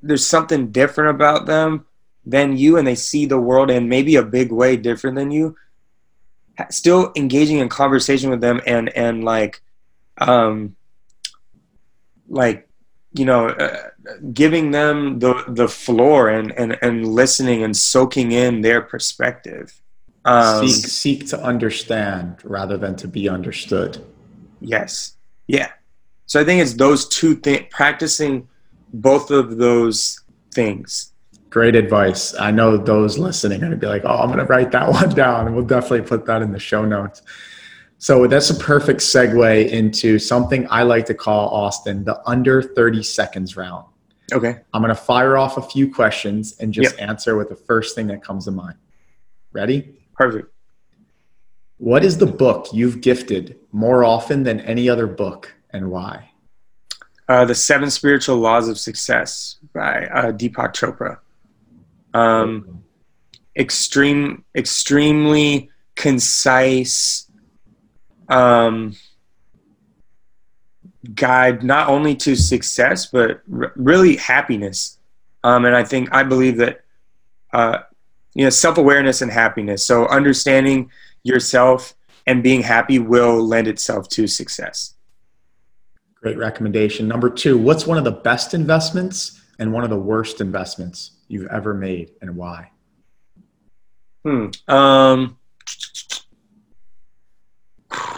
[0.02, 1.86] there's something different about them
[2.26, 5.56] than you and they see the world in maybe a big way different than you
[6.70, 9.62] still engaging in conversation with them and and like
[10.20, 10.76] um
[12.30, 12.70] like
[13.14, 13.90] you know uh,
[14.34, 19.82] giving them the the floor and and and listening and soaking in their perspective
[20.26, 24.04] um, seek seek to understand rather than to be understood
[24.60, 25.16] yes
[25.48, 25.72] yeah
[26.26, 28.48] so i think it's those two things practicing
[28.94, 30.22] both of those
[30.52, 31.14] things
[31.50, 34.46] great advice i know those listening are going to be like oh i'm going to
[34.46, 37.22] write that one down and we'll definitely put that in the show notes
[37.98, 43.02] so that's a perfect segue into something I like to call Austin the under 30
[43.04, 43.86] seconds round.
[44.34, 44.58] Okay.
[44.74, 47.10] I'm going to fire off a few questions and just yep.
[47.10, 48.76] answer with the first thing that comes to mind.
[49.54, 49.98] Ready?
[50.16, 50.52] Perfect.
[51.78, 56.32] What is the book you've gifted more often than any other book and why?
[57.28, 61.20] Uh, the Seven Spiritual Laws of Success by uh, Deepak Chopra.
[62.14, 62.84] Um,
[63.58, 67.30] extreme, extremely concise,
[68.30, 68.96] um,
[71.14, 74.98] guide not only to success but r- really happiness.
[75.44, 76.82] Um, and I think I believe that
[77.54, 77.80] uh,
[78.36, 79.84] you know self awareness and happiness.
[79.84, 80.92] So understanding
[81.24, 81.96] yourself
[82.28, 84.94] and being happy will lend itself to success.
[86.16, 87.08] Great recommendation.
[87.08, 91.48] Number two, what's one of the best investments and one of the worst investments you've
[91.48, 92.72] ever made and why?
[94.24, 94.48] Hmm.
[94.68, 95.38] Um,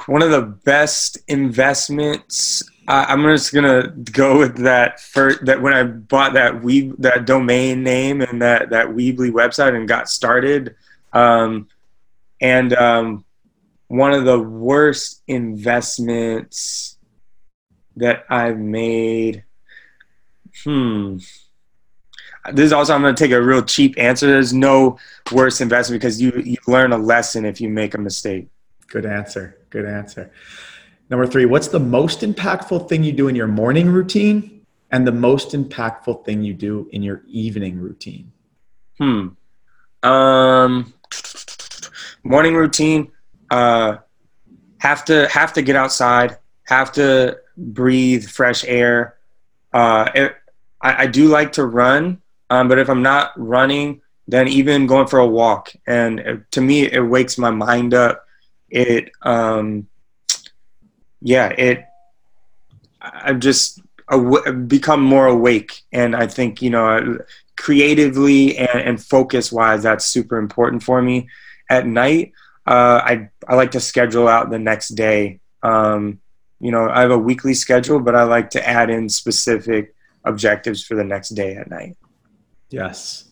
[0.07, 2.63] one of the best investments.
[2.87, 5.45] I'm just gonna go with that first.
[5.45, 9.87] That when I bought that we that domain name and that that Weebly website and
[9.87, 10.75] got started,
[11.11, 11.67] um,
[12.39, 13.25] and um,
[13.87, 16.97] one of the worst investments
[17.97, 19.43] that I've made.
[20.63, 21.17] Hmm.
[22.53, 24.27] This is also I'm to take a real cheap answer.
[24.27, 24.97] There's no
[25.33, 28.47] worse investment because you you learn a lesson if you make a mistake.
[28.87, 29.57] Good answer.
[29.69, 30.31] Good answer.
[31.09, 35.11] Number three, what's the most impactful thing you do in your morning routine and the
[35.11, 38.31] most impactful thing you do in your evening routine?
[38.97, 39.29] Hmm.
[40.03, 40.93] Um,
[42.23, 43.11] morning routine.
[43.49, 43.97] Uh,
[44.79, 46.37] have to have to get outside.
[46.63, 49.17] Have to breathe fresh air.
[49.73, 50.35] Uh, it,
[50.81, 55.07] I, I do like to run, um, but if I'm not running, then even going
[55.07, 58.27] for a walk, and to me, it wakes my mind up
[58.69, 59.87] it um
[61.21, 61.85] yeah it
[63.01, 67.17] i've just aw- become more awake and i think you know
[67.55, 71.27] creatively and, and focus wise that's super important for me.
[71.69, 72.33] At night
[72.67, 75.39] uh, I, I like to schedule out the next day.
[75.63, 76.19] Um,
[76.59, 79.93] you know i have a weekly schedule but i like to add in specific
[80.27, 81.97] objectives for the next day at night.
[82.69, 83.25] Yes.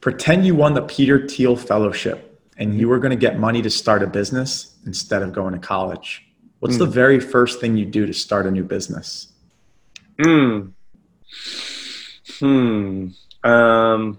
[0.00, 3.70] Pretend you won the peter thiel fellowship and you were going to get money to
[3.70, 6.27] start a business instead of going to college?
[6.60, 6.80] What's mm.
[6.80, 9.32] the very first thing you do to start a new business?
[10.20, 10.68] Hmm.
[12.38, 13.08] Hmm.
[13.44, 14.18] Um,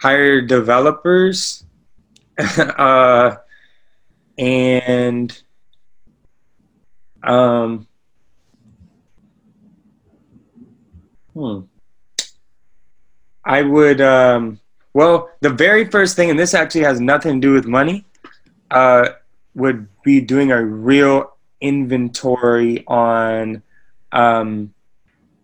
[0.00, 1.64] hire developers.
[2.38, 3.36] uh,
[4.38, 5.42] and
[7.24, 7.88] um,
[11.34, 11.60] hmm.
[13.44, 14.60] I would um,
[14.94, 18.04] well, the very first thing, and this actually has nothing to do with money,
[18.70, 19.10] uh,
[19.54, 23.62] would be doing a real inventory on
[24.12, 24.72] um,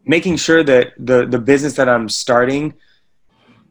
[0.07, 2.73] making sure that the the business that I'm starting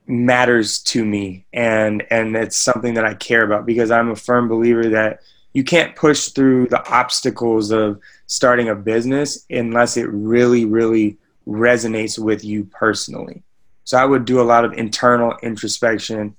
[0.06, 4.48] matters to me and and it's something that I care about because I'm a firm
[4.48, 5.22] believer that
[5.54, 11.18] you can't push through the obstacles of starting a business unless it really really
[11.48, 13.42] resonates with you personally.
[13.84, 16.36] So I would do a lot of internal introspection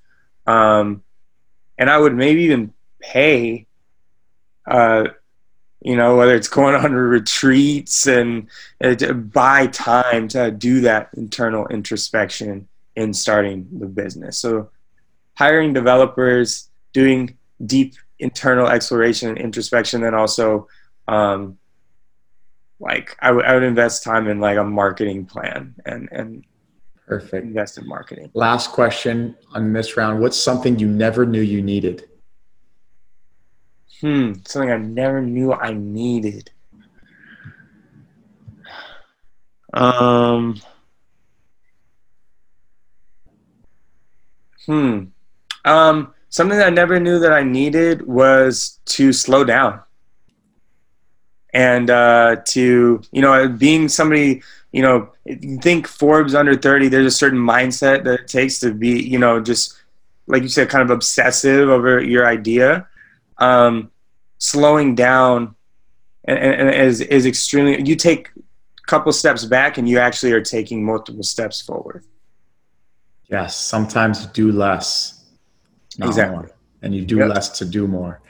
[0.47, 1.03] um,
[1.77, 3.67] and I would maybe even pay
[4.67, 5.05] uh,
[5.81, 8.49] you know whether it's going on retreats and
[8.83, 14.39] uh, buy time to do that internal introspection in starting the business.
[14.39, 14.71] So
[15.37, 20.69] hiring developers, doing deep internal exploration and introspection, and also
[21.09, 21.59] um,
[22.81, 26.45] like I, w- I would invest time in like a marketing plan and and
[27.07, 27.45] Perfect.
[27.45, 28.31] invest in marketing.
[28.35, 30.21] Last question on this round.
[30.21, 32.09] What's something you never knew you needed?
[34.05, 36.51] Hmm, something I never knew I needed.
[39.73, 40.61] Um.
[44.67, 45.05] Hmm.
[45.65, 46.13] Um.
[46.29, 49.81] Something I never knew that I needed was to slow down.
[51.55, 55.09] And uh, to you know, being somebody you know,
[55.63, 59.41] think Forbes under 30, there's a certain mindset that it takes to be, you know,
[59.41, 59.79] just
[60.27, 62.87] like you said, kind of obsessive over your idea.
[63.39, 63.91] Um,
[64.45, 65.55] slowing down
[66.25, 70.43] and, and is, is extremely, you take a couple steps back and you actually are
[70.43, 72.05] taking multiple steps forward.
[73.31, 73.57] Yes.
[73.57, 75.25] Sometimes do less.
[76.03, 76.37] Exactly.
[76.37, 76.51] More,
[76.83, 77.31] and you do yep.
[77.31, 78.21] less to do more.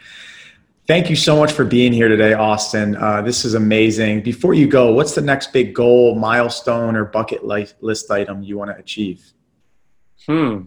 [0.87, 2.95] Thank you so much for being here today, Austin.
[2.97, 4.23] Uh, this is amazing.
[4.23, 8.71] Before you go, what's the next big goal, milestone, or bucket list item you want
[8.71, 9.33] to achieve?
[10.27, 10.65] Hmm.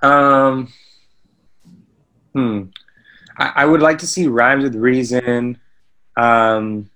[0.00, 0.72] Um.
[2.32, 2.62] Hmm.
[3.38, 5.58] I, I would like to see rhymes with reason.
[6.16, 6.90] Um.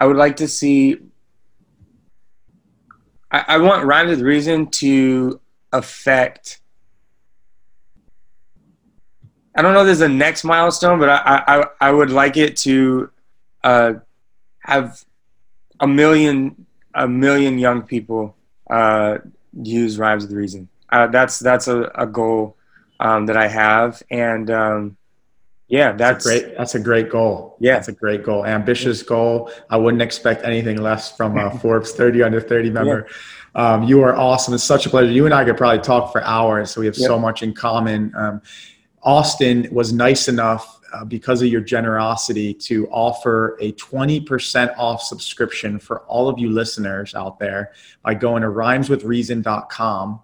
[0.00, 0.98] I would like to see.
[3.32, 5.40] I, I want rhymes with reason to
[5.72, 6.60] affect
[9.58, 9.80] I don't know.
[9.80, 13.10] If There's a next milestone, but I I, I would like it to
[13.64, 13.94] uh,
[14.60, 15.04] have
[15.80, 16.64] a million
[16.94, 18.36] a million young people
[18.70, 19.18] uh,
[19.60, 20.68] use rhymes with reason.
[20.90, 22.56] Uh, that's that's a, a goal
[23.00, 24.96] um, that I have, and um,
[25.68, 26.56] yeah, that's, that's great.
[26.56, 27.56] That's a great goal.
[27.60, 28.46] Yeah, that's a great goal.
[28.46, 29.52] Ambitious goal.
[29.68, 33.06] I wouldn't expect anything less from a Forbes 30 under 30 member.
[33.08, 33.14] Yeah.
[33.74, 34.54] Um, you are awesome.
[34.54, 35.10] It's such a pleasure.
[35.10, 37.06] You and I could probably talk for hours, so we have yep.
[37.06, 38.14] so much in common.
[38.16, 38.40] Um,
[39.02, 45.78] Austin was nice enough uh, because of your generosity to offer a 20% off subscription
[45.78, 47.72] for all of you listeners out there
[48.02, 50.20] by going to rhymeswithreason.com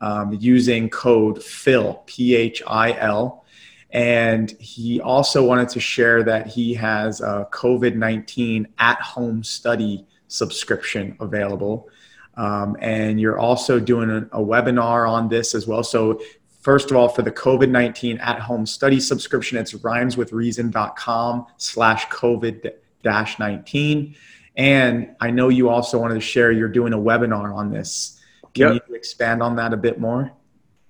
[0.00, 3.44] um, using code PHIL, P H I L.
[3.90, 10.06] And he also wanted to share that he has a COVID 19 at home study
[10.28, 11.88] subscription available.
[12.36, 15.84] Um, and you're also doing a, a, webinar on this as well.
[15.84, 16.20] So
[16.64, 24.16] First of all, for the COVID-19 at-home study subscription, it's rhymeswithreason.com slash COVID-19.
[24.56, 28.13] And I know you also wanted to share you're doing a webinar on this.
[28.54, 28.84] Can yep.
[28.88, 30.32] you expand on that a bit more?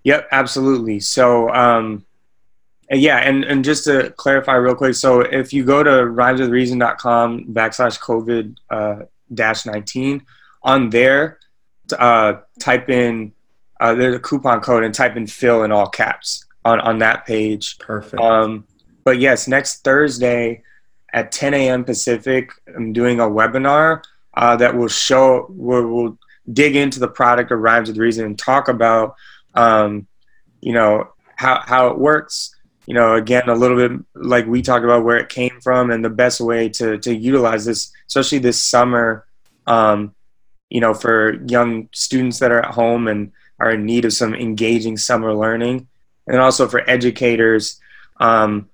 [0.05, 1.01] Yep, absolutely.
[1.01, 2.05] So, um,
[2.91, 7.99] yeah, and, and just to clarify real quick, so if you go to rhymeswithreason.com backslash
[8.01, 10.23] COVID uh, dash 19,
[10.63, 11.39] on there,
[11.99, 13.33] uh, type in
[13.81, 17.27] uh, there's a coupon code and type in Phil in all caps on, on that
[17.27, 17.79] page.
[17.79, 18.23] Perfect.
[18.23, 18.67] Um,
[19.05, 20.63] but yes, next Thursday
[21.13, 21.85] at 10 a.m.
[21.85, 24.03] Pacific, I'm doing a webinar
[24.35, 26.19] uh, that will show, where we'll
[26.53, 29.17] dig into the product of Rhymes with Reason and talk about,
[29.55, 30.07] um,
[30.61, 32.55] you know, how, how it works.
[32.87, 36.05] You know, again, a little bit like we talked about where it came from and
[36.05, 39.25] the best way to, to utilize this, especially this summer,
[39.67, 40.15] um,
[40.69, 44.35] you know, for young students that are at home and, are in need of some
[44.35, 45.87] engaging summer learning,
[46.27, 47.81] and also for educators
[48.19, 48.69] um,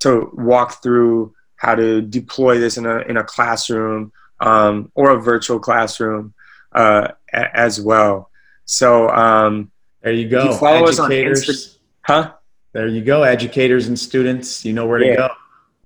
[0.00, 5.20] to walk through how to deploy this in a in a classroom um, or a
[5.20, 6.34] virtual classroom
[6.76, 8.30] uh, a- as well.
[8.64, 9.70] So um,
[10.02, 10.44] there you go.
[10.44, 11.48] You follow educators.
[11.48, 12.32] us on huh?
[12.72, 14.64] There you go, educators and students.
[14.64, 15.10] You know where yeah.
[15.10, 15.28] to go.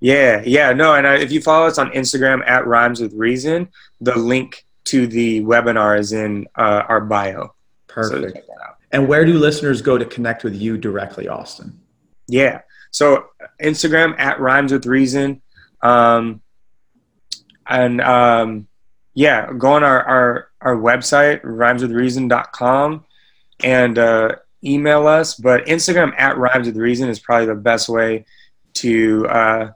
[0.01, 3.69] Yeah, yeah, no, and uh, if you follow us on Instagram at Rhymes with Reason,
[4.01, 7.55] the link to the webinar is in uh, our bio.
[7.87, 8.47] Perfect.
[8.47, 8.55] So
[8.93, 11.79] and where do listeners go to connect with you directly, Austin?
[12.27, 12.63] Yeah.
[12.91, 13.27] So
[13.63, 15.43] Instagram at Rhymes with Reason.
[15.83, 16.41] Um,
[17.67, 18.69] and um,
[19.15, 23.05] yeah, go on our, our, our website, rhymeswithreason.com,
[23.63, 25.35] and uh, email us.
[25.35, 28.27] But Instagram at Rhymes with Reason is probably the best way
[28.75, 29.71] to uh,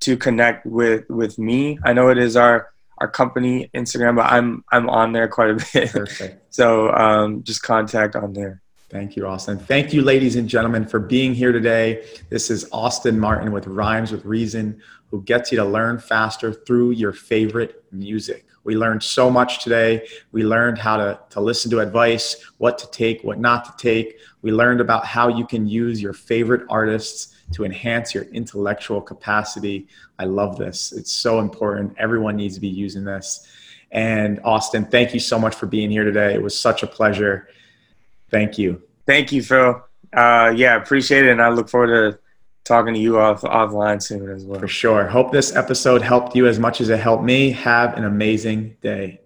[0.00, 1.78] to connect with with me.
[1.84, 5.66] I know it is our our company Instagram, but I'm I'm on there quite a
[5.72, 5.90] bit.
[5.90, 6.42] Perfect.
[6.54, 8.62] so um, just contact on there.
[8.90, 9.56] Thank you, Austin.
[9.56, 12.04] Thank you, ladies and gentlemen, for being here today.
[12.28, 16.90] This is Austin Martin with Rhymes with Reason, who gets you to learn faster through
[16.90, 18.46] your favorite music.
[18.64, 20.06] We learned so much today.
[20.32, 24.18] We learned how to, to listen to advice, what to take, what not to take.
[24.42, 29.88] We learned about how you can use your favorite artists to enhance your intellectual capacity.
[30.18, 30.92] I love this.
[30.92, 31.94] It's so important.
[31.98, 33.48] Everyone needs to be using this.
[33.90, 36.34] And Austin, thank you so much for being here today.
[36.34, 37.48] It was such a pleasure.
[38.30, 38.82] Thank you.
[39.06, 39.82] Thank you, Phil.
[40.12, 42.18] Uh, yeah, appreciate it, and I look forward to
[42.64, 44.60] talking to you off offline soon as well.
[44.60, 45.06] For sure.
[45.06, 47.50] Hope this episode helped you as much as it helped me.
[47.50, 49.20] Have an amazing day.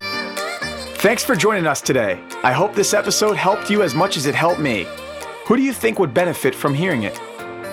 [0.00, 2.22] Thanks for joining us today.
[2.42, 4.86] I hope this episode helped you as much as it helped me.
[5.46, 7.18] Who do you think would benefit from hearing it?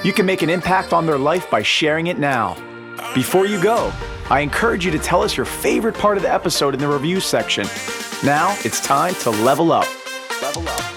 [0.03, 2.55] You can make an impact on their life by sharing it now.
[3.13, 3.91] Before you go,
[4.29, 7.19] I encourage you to tell us your favorite part of the episode in the review
[7.19, 7.67] section.
[8.23, 9.87] Now it's time to level up.
[10.41, 10.96] Level up.